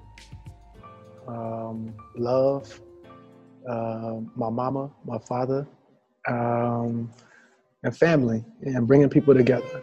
[1.26, 2.80] um, love,
[3.68, 5.66] uh, my mama, my father,
[6.28, 7.10] um,
[7.82, 9.82] and family, and bringing people together.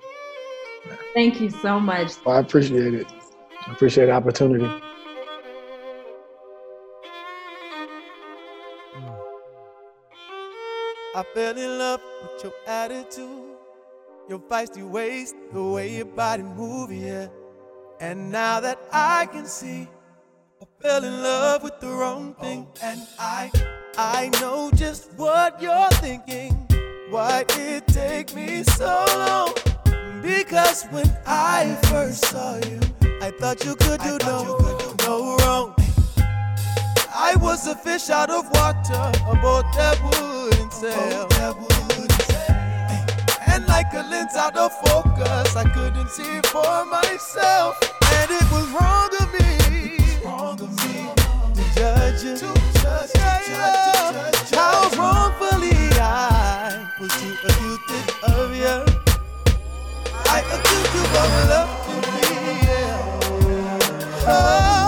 [1.14, 2.14] Thank you so much.
[2.26, 3.08] Well, I appreciate it.
[3.68, 4.70] I appreciate the opportunity.
[11.16, 13.55] I fell in love with your attitude,
[14.28, 17.28] your feisty ways, the way your body move, yeah.
[18.00, 19.88] And now that I can see,
[20.62, 23.52] I fell in love with the wrong thing, and I,
[23.98, 26.54] I know just what you're thinking.
[27.10, 29.54] Why it take me so long?
[30.22, 32.80] Because when I first saw you,
[33.22, 35.76] I thought you could do, no, could do no wrong.
[37.14, 41.28] I was a fish out of water, a boat that wouldn't sail.
[43.68, 47.78] Like a lens out of focus, I couldn't see for myself.
[48.14, 51.10] And it was wrong of me, wrong of me
[51.56, 54.32] to judge you, to judge, yeah, yeah.
[54.56, 58.86] How wrongfully I was too accused of you.
[60.28, 62.28] I accuse you of love to me,
[62.64, 63.22] yeah.
[64.28, 64.85] Oh,